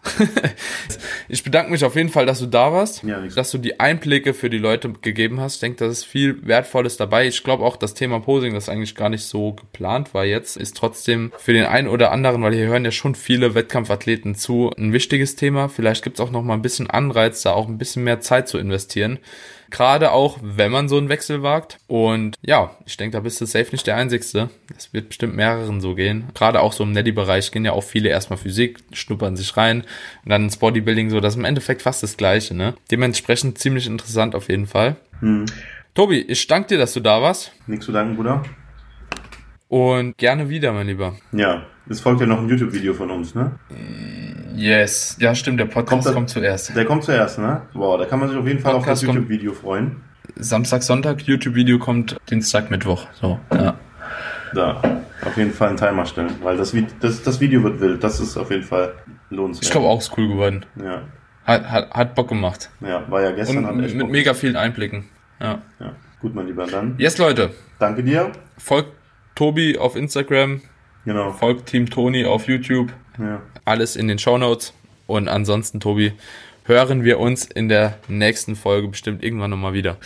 [1.28, 4.32] ich bedanke mich auf jeden Fall, dass du da warst, Ja, dass du die Einblicke
[4.32, 5.56] für die Leute gegeben hast.
[5.56, 7.26] Ich denke, da ist viel Wertvolles dabei.
[7.26, 10.76] Ich glaube auch, das Thema Posing, das eigentlich gar nicht so geplant war jetzt, ist
[10.76, 14.92] trotzdem für den einen oder anderen, weil hier hören ja schon viele Wettkampfathleten zu, ein
[14.92, 15.68] wichtiges Thema.
[15.68, 18.48] Vielleicht gibt es auch noch mal ein bisschen Anreiz, da auch ein bisschen mehr Zeit
[18.48, 19.18] zu investieren.
[19.71, 21.79] Gerade auch, wenn man so einen Wechsel wagt.
[21.87, 24.51] Und ja, ich denke, da bist du safe nicht der Einzigste.
[24.77, 26.25] Es wird bestimmt mehreren so gehen.
[26.35, 29.83] Gerade auch so im Netty-Bereich gehen ja auch viele erstmal Physik, schnuppern sich rein
[30.25, 31.21] und dann ins Bodybuilding so.
[31.21, 32.75] Das ist im Endeffekt fast das Gleiche, ne?
[32.91, 34.97] Dementsprechend ziemlich interessant auf jeden Fall.
[35.21, 35.47] Hm.
[35.95, 37.53] Tobi, ich danke dir, dass du da warst.
[37.66, 38.43] Nichts zu danken, Bruder.
[39.68, 41.16] Und gerne wieder, mein Lieber.
[41.33, 41.64] Ja.
[41.91, 43.51] Es folgt ja noch ein YouTube-Video von uns, ne?
[44.55, 45.16] Yes.
[45.18, 46.76] Ja, stimmt, der Podcast Kommt das- zuerst.
[46.76, 47.62] Der kommt zuerst, ne?
[47.74, 49.97] Wow, da kann man sich auf jeden Fall auf das Podcast kommt- YouTube-Video freuen.
[50.36, 53.09] Samstag, Sonntag, YouTube-Video kommt Dienstag, Mittwoch.
[53.20, 53.74] So, ja.
[54.55, 54.80] Da.
[55.24, 58.05] Auf jeden Fall einen Timer stellen, weil das, das, das Video wird wild.
[58.05, 58.95] Das ist auf jeden Fall
[59.30, 59.64] lohnenswert.
[59.64, 60.64] Ich glaube auch, ist cool geworden.
[60.82, 61.03] Ja.
[61.45, 62.70] Hat, hat, hat Bock gemacht.
[62.80, 63.64] Ja, war ja gestern.
[63.64, 64.11] Und mit Bock.
[64.11, 65.07] mega vielen Einblicken.
[65.41, 65.61] Ja.
[65.80, 65.93] Ja.
[66.20, 66.95] Gut, mein Lieber, dann.
[66.99, 67.51] Yes, Leute.
[67.80, 68.30] Danke dir.
[68.59, 68.93] Folgt
[69.34, 70.61] Tobi auf Instagram,
[71.05, 71.32] Genau.
[71.32, 72.92] folgt Team Toni auf YouTube.
[73.18, 73.42] Ja.
[73.64, 74.74] Alles in den Shownotes.
[75.07, 76.12] Und ansonsten, Tobi,
[76.64, 79.96] hören wir uns in der nächsten Folge bestimmt irgendwann nochmal wieder.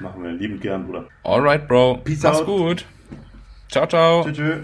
[0.00, 1.06] Machen wir liebend gern, Bruder.
[1.24, 1.98] Alright, Bro.
[2.04, 2.46] Peace Mach's out.
[2.46, 2.84] gut.
[3.68, 4.24] Ciao, ciao.
[4.24, 4.36] Tschüss.
[4.36, 4.58] tschüss.